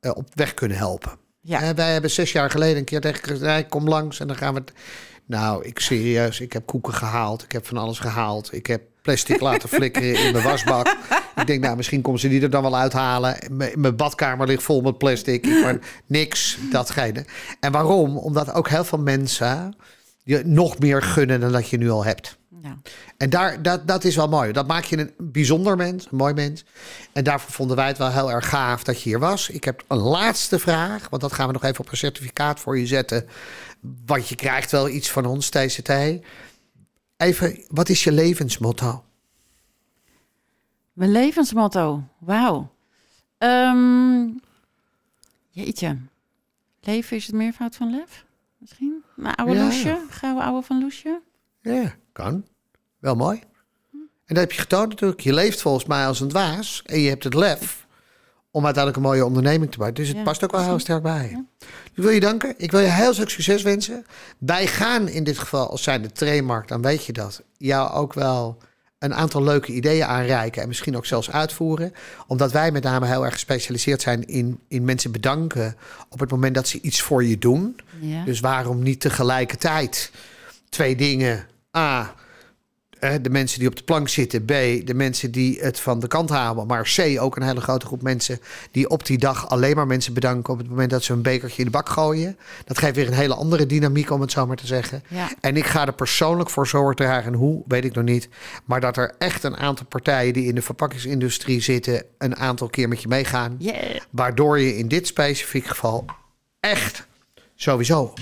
uh, 0.01 0.11
op 0.15 0.27
weg 0.33 0.53
kunnen 0.53 0.77
helpen. 0.77 1.11
Ja. 1.41 1.61
Uh, 1.63 1.69
wij 1.69 1.91
hebben 1.93 2.11
zes 2.11 2.31
jaar 2.31 2.49
geleden 2.49 2.77
een 2.77 2.83
keer 2.83 3.01
tegen 3.01 3.23
gezegd: 3.23 3.69
kom 3.69 3.87
langs 3.87 4.19
en 4.19 4.27
dan 4.27 4.35
gaan 4.37 4.53
we. 4.53 4.63
Nou, 5.29 5.65
ik 5.65 5.79
serieus, 5.79 6.39
ik 6.39 6.53
heb 6.53 6.65
koeken 6.65 6.93
gehaald, 6.93 7.43
ik 7.43 7.51
heb 7.51 7.67
van 7.67 7.77
alles 7.77 7.99
gehaald, 7.99 8.53
ik 8.53 8.67
heb 8.67 8.81
plastic 9.01 9.39
laten 9.39 9.69
flikkeren 9.69 10.25
in 10.25 10.31
mijn 10.31 10.43
wasbak. 10.43 10.97
Ik 11.35 11.47
denk, 11.47 11.63
nou, 11.63 11.75
misschien 11.75 12.01
komen 12.01 12.19
ze 12.19 12.29
die 12.29 12.41
er 12.41 12.49
dan 12.49 12.61
wel 12.61 12.77
uithalen. 12.77 13.37
Mijn 13.75 13.95
badkamer 13.95 14.47
ligt 14.47 14.63
vol 14.63 14.81
met 14.81 14.97
plastic. 14.97 15.45
Ik 15.45 15.61
maar 15.63 15.79
niks, 16.05 16.57
datgene. 16.71 17.25
En 17.59 17.71
waarom? 17.71 18.17
Omdat 18.17 18.53
ook 18.53 18.69
heel 18.69 18.83
veel 18.83 18.97
mensen 18.97 19.75
je 20.23 20.41
nog 20.45 20.79
meer 20.79 21.01
gunnen 21.01 21.39
dan 21.39 21.51
dat 21.51 21.69
je 21.69 21.77
nu 21.77 21.89
al 21.89 22.05
hebt. 22.05 22.37
Ja. 22.61 22.77
En 23.17 23.29
daar, 23.29 23.61
dat, 23.61 23.87
dat 23.87 24.03
is 24.03 24.15
wel 24.15 24.27
mooi. 24.27 24.51
Dat 24.51 24.67
maakt 24.67 24.87
je 24.87 24.97
een 24.97 25.11
bijzonder 25.17 25.75
mens, 25.75 26.07
een 26.11 26.17
mooi 26.17 26.33
mens. 26.33 26.65
En 27.13 27.23
daarvoor 27.23 27.51
vonden 27.51 27.75
wij 27.75 27.87
het 27.87 27.97
wel 27.97 28.11
heel 28.11 28.31
erg 28.31 28.49
gaaf 28.49 28.83
dat 28.83 29.01
je 29.01 29.09
hier 29.09 29.19
was. 29.19 29.49
Ik 29.49 29.63
heb 29.63 29.83
een 29.87 29.97
laatste 29.97 30.59
vraag, 30.59 31.09
want 31.09 31.21
dat 31.21 31.33
gaan 31.33 31.47
we 31.47 31.53
nog 31.53 31.63
even 31.63 31.79
op 31.79 31.91
een 31.91 31.97
certificaat 31.97 32.59
voor 32.59 32.79
je 32.79 32.87
zetten. 32.87 33.27
Want 34.05 34.27
je 34.27 34.35
krijgt 34.35 34.71
wel 34.71 34.89
iets 34.89 35.09
van 35.09 35.25
ons, 35.25 35.49
TCT. 35.49 35.91
Even, 37.17 37.63
wat 37.67 37.89
is 37.89 38.03
je 38.03 38.11
levensmotto? 38.11 39.03
Mijn 40.93 41.11
levensmotto? 41.11 42.03
Wauw. 42.17 42.71
Um, 43.37 44.39
jeetje. 45.49 45.97
Leven 46.81 47.17
is 47.17 47.25
het 47.25 47.35
meervoud 47.35 47.75
van 47.75 47.89
lef? 47.89 48.25
Misschien? 48.57 49.03
Mijn 49.15 49.35
oude 49.35 49.53
ja. 49.53 49.63
Loesje? 49.63 50.05
Gouden 50.09 50.43
oude 50.43 50.65
van 50.65 50.79
Loesje? 50.79 51.21
Ja, 51.61 51.95
kan. 52.11 52.45
Wel 52.99 53.15
mooi. 53.15 53.43
En 54.25 54.35
dat 54.35 54.37
heb 54.37 54.51
je 54.51 54.59
getoond 54.59 54.89
natuurlijk. 54.89 55.21
Je 55.21 55.33
leeft 55.33 55.61
volgens 55.61 55.85
mij 55.85 56.07
als 56.07 56.19
een 56.19 56.27
dwaas. 56.27 56.81
En 56.85 56.99
je 56.99 57.09
hebt 57.09 57.23
het 57.23 57.33
lef 57.33 57.78
om 58.51 58.65
uiteindelijk 58.65 59.03
een 59.03 59.09
mooie 59.11 59.25
onderneming 59.25 59.71
te 59.71 59.79
maken. 59.79 59.93
Dus 59.93 60.07
het 60.07 60.23
past 60.23 60.43
ook 60.43 60.51
wel 60.51 60.63
heel 60.63 60.79
sterk 60.79 61.01
bij. 61.01 61.45
Ik 61.93 62.03
wil 62.03 62.09
je 62.09 62.19
danken. 62.19 62.53
Ik 62.57 62.71
wil 62.71 62.79
je 62.79 62.87
heel 62.87 63.13
veel 63.13 63.29
succes 63.29 63.61
wensen. 63.61 64.05
Wij 64.37 64.67
gaan 64.67 65.07
in 65.07 65.23
dit 65.23 65.37
geval, 65.37 65.69
als 65.69 65.83
zijn 65.83 66.01
de 66.01 66.11
trainmarkt, 66.11 66.69
dan 66.69 66.81
weet 66.81 67.05
je 67.05 67.13
dat, 67.13 67.41
jou 67.57 67.91
ook 67.91 68.13
wel 68.13 68.57
een 68.99 69.13
aantal 69.13 69.43
leuke 69.43 69.71
ideeën 69.71 70.05
aanreiken 70.05 70.61
en 70.61 70.67
misschien 70.67 70.97
ook 70.97 71.05
zelfs 71.05 71.31
uitvoeren. 71.31 71.93
Omdat 72.27 72.51
wij 72.51 72.71
met 72.71 72.83
name 72.83 73.05
heel 73.05 73.25
erg 73.25 73.33
gespecialiseerd 73.33 74.01
zijn 74.01 74.27
in, 74.27 74.59
in 74.67 74.83
mensen 74.83 75.11
bedanken 75.11 75.75
op 76.09 76.19
het 76.19 76.31
moment 76.31 76.55
dat 76.55 76.67
ze 76.67 76.81
iets 76.81 77.01
voor 77.01 77.23
je 77.23 77.37
doen. 77.37 77.79
Ja. 77.99 78.23
Dus 78.23 78.39
waarom 78.39 78.83
niet 78.83 78.99
tegelijkertijd 78.99 80.11
twee 80.69 80.95
dingen? 80.95 81.47
A, 81.77 82.13
de 82.99 83.29
mensen 83.29 83.59
die 83.59 83.67
op 83.67 83.75
de 83.75 83.83
plank 83.83 84.09
zitten. 84.09 84.45
B, 84.45 84.47
de 84.47 84.93
mensen 84.93 85.31
die 85.31 85.59
het 85.59 85.79
van 85.79 85.99
de 85.99 86.07
kant 86.07 86.29
halen. 86.29 86.67
Maar 86.67 86.93
C, 86.95 87.17
ook 87.19 87.35
een 87.35 87.43
hele 87.43 87.61
grote 87.61 87.85
groep 87.85 88.01
mensen 88.01 88.39
die 88.71 88.89
op 88.89 89.05
die 89.05 89.17
dag 89.17 89.49
alleen 89.49 89.75
maar 89.75 89.87
mensen 89.87 90.13
bedanken 90.13 90.53
op 90.53 90.59
het 90.59 90.69
moment 90.69 90.89
dat 90.89 91.03
ze 91.03 91.13
een 91.13 91.21
bekertje 91.21 91.57
in 91.57 91.65
de 91.65 91.71
bak 91.71 91.89
gooien. 91.89 92.37
Dat 92.65 92.77
geeft 92.77 92.95
weer 92.95 93.07
een 93.07 93.13
hele 93.13 93.35
andere 93.35 93.65
dynamiek, 93.65 94.11
om 94.11 94.21
het 94.21 94.31
zo 94.31 94.47
maar 94.47 94.55
te 94.55 94.67
zeggen. 94.67 95.03
Ja. 95.07 95.29
En 95.41 95.57
ik 95.57 95.65
ga 95.65 95.85
er 95.85 95.93
persoonlijk 95.93 96.49
voor 96.49 96.67
zorgen 96.67 96.95
dragen. 96.95 97.33
Hoe, 97.33 97.63
weet 97.67 97.85
ik 97.85 97.95
nog 97.95 98.03
niet. 98.03 98.29
Maar 98.65 98.81
dat 98.81 98.97
er 98.97 99.15
echt 99.17 99.43
een 99.43 99.57
aantal 99.57 99.85
partijen 99.85 100.33
die 100.33 100.47
in 100.47 100.55
de 100.55 100.61
verpakkingsindustrie 100.61 101.61
zitten, 101.61 102.03
een 102.17 102.35
aantal 102.35 102.67
keer 102.67 102.87
met 102.87 103.01
je 103.01 103.07
meegaan. 103.07 103.57
Waardoor 104.09 104.59
je 104.59 104.77
in 104.77 104.87
dit 104.87 105.07
specifiek 105.07 105.65
geval 105.65 106.05
echt 106.59 107.07
sowieso 107.55 108.13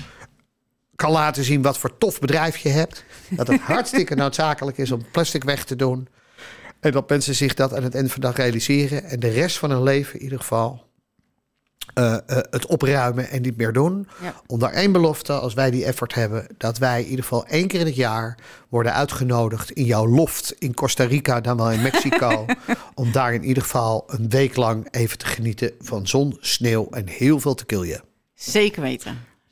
kan 0.98 1.10
laten 1.10 1.44
zien 1.44 1.62
wat 1.62 1.78
voor 1.78 1.98
tof 1.98 2.18
bedrijf 2.18 2.56
je 2.56 2.68
hebt. 2.68 3.04
Dat 3.28 3.46
het 3.46 3.60
hartstikke 3.74 4.14
noodzakelijk 4.14 4.78
is 4.78 4.90
om 4.92 5.10
plastic 5.10 5.44
weg 5.44 5.64
te 5.64 5.76
doen. 5.76 6.08
En 6.80 6.92
dat 6.92 7.08
mensen 7.08 7.34
zich 7.34 7.54
dat 7.54 7.74
aan 7.74 7.82
het 7.82 7.94
eind 7.94 8.12
van 8.12 8.20
de 8.20 8.26
dag 8.26 8.36
realiseren. 8.36 9.04
En 9.04 9.20
de 9.20 9.28
rest 9.28 9.58
van 9.58 9.70
hun 9.70 9.82
leven 9.82 10.14
in 10.14 10.22
ieder 10.22 10.38
geval 10.38 10.86
uh, 11.94 12.04
uh, 12.04 12.18
het 12.50 12.66
opruimen 12.66 13.30
en 13.30 13.42
niet 13.42 13.56
meer 13.56 13.72
doen. 13.72 14.08
Ja. 14.22 14.34
Onder 14.46 14.70
één 14.70 14.92
belofte, 14.92 15.32
als 15.32 15.54
wij 15.54 15.70
die 15.70 15.84
effort 15.84 16.14
hebben, 16.14 16.46
dat 16.56 16.78
wij 16.78 17.02
in 17.02 17.08
ieder 17.08 17.24
geval 17.24 17.46
één 17.46 17.68
keer 17.68 17.80
in 17.80 17.86
het 17.86 17.96
jaar 17.96 18.38
worden 18.68 18.94
uitgenodigd 18.94 19.70
in 19.70 19.84
jouw 19.84 20.06
loft 20.06 20.54
in 20.58 20.74
Costa 20.74 21.04
Rica, 21.04 21.40
dan 21.40 21.56
wel 21.56 21.72
in 21.72 21.82
Mexico. 21.82 22.46
om 22.94 23.12
daar 23.12 23.34
in 23.34 23.44
ieder 23.44 23.62
geval 23.62 24.04
een 24.06 24.28
week 24.28 24.56
lang 24.56 24.88
even 24.90 25.18
te 25.18 25.26
genieten 25.26 25.72
van 25.80 26.06
zon, 26.06 26.36
sneeuw 26.40 26.88
en 26.90 27.08
heel 27.08 27.40
veel 27.40 27.54
te 27.54 27.64
killen. 27.64 28.02
Zeker 28.34 28.82
weten. 28.82 29.18